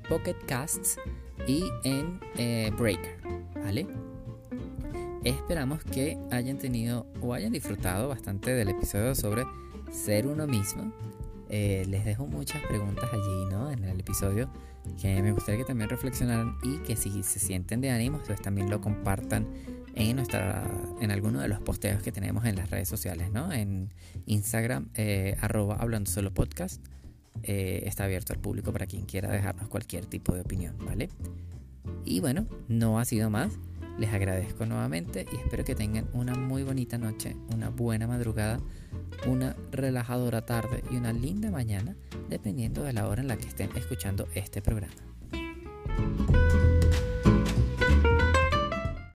Pocket 0.09 0.37
Casts 0.47 0.99
y 1.47 1.65
en 1.83 2.21
eh, 2.37 2.71
Breaker, 2.79 3.19
¿vale? 3.55 3.87
Esperamos 5.25 5.83
que 5.85 6.19
hayan 6.31 6.59
tenido 6.59 7.07
o 7.21 7.35
hayan 7.35 7.53
disfrutado 7.53 8.09
bastante 8.09 8.55
del 8.55 8.69
episodio 8.69 9.15
sobre 9.15 9.45
ser 9.91 10.27
uno 10.27 10.47
mismo. 10.47 10.93
Eh, 11.57 11.85
les 11.87 12.05
dejo 12.05 12.27
muchas 12.27 12.61
preguntas 12.63 13.09
allí, 13.13 13.45
¿no? 13.49 13.71
En 13.71 13.85
el 13.85 14.01
episodio 14.01 14.51
que 15.01 15.23
me 15.23 15.31
gustaría 15.31 15.61
que 15.61 15.65
también 15.65 15.89
reflexionaran 15.89 16.57
y 16.65 16.79
que 16.79 16.97
si 16.97 17.23
se 17.23 17.39
sienten 17.39 17.81
de 17.81 17.91
ánimo, 17.91 18.21
pues 18.27 18.43
también 18.43 18.69
lo 18.69 18.81
compartan 18.81 19.47
en 19.95 20.17
nuestra 20.17 20.69
en 21.01 21.13
alguno 21.13 21.41
de 21.41 21.47
los 21.47 21.61
posteos 21.61 22.03
que 22.03 22.11
tenemos 22.11 22.45
en 22.45 22.57
las 22.57 22.71
redes 22.71 22.89
sociales, 22.89 23.31
¿no? 23.31 23.53
En 23.53 23.95
Instagram, 24.27 24.89
eh, 24.97 25.37
arroba 25.41 25.77
hablando 25.77 26.11
solo 26.11 26.35
podcast. 26.35 26.85
Eh, 27.45 27.85
está 27.87 28.03
abierto 28.03 28.33
al 28.33 28.41
público 28.41 28.73
para 28.73 28.87
quien 28.87 29.05
quiera 29.05 29.31
dejarnos 29.31 29.69
cualquier 29.69 30.07
tipo 30.07 30.35
de 30.35 30.41
opinión, 30.41 30.75
¿vale? 30.85 31.09
Y 32.05 32.19
bueno, 32.19 32.49
no 32.67 32.99
ha 32.99 33.05
sido 33.05 33.31
más. 33.31 33.53
Les 33.99 34.13
agradezco 34.13 34.67
nuevamente 34.67 35.25
y 35.33 35.37
espero 35.37 35.65
que 35.65 35.75
tengan 35.75 36.09
una 36.13 36.35
muy 36.35 36.65
bonita 36.65 36.99
noche, 36.99 37.37
una 37.55 37.71
buena 37.71 38.07
madrugada, 38.07 38.61
una 39.27 39.55
relajadora 39.71 40.45
tarde 40.45 40.83
y 40.91 40.97
una 40.97 41.13
linda 41.13 41.51
mañana, 41.51 41.95
dependiendo 42.29 42.83
de 42.83 42.93
la 42.93 43.07
hora 43.07 43.23
en 43.23 43.29
la 43.29 43.37
que 43.37 43.47
estén 43.47 43.71
escuchando 43.77 44.27
este 44.35 44.61
programa. 44.61 44.95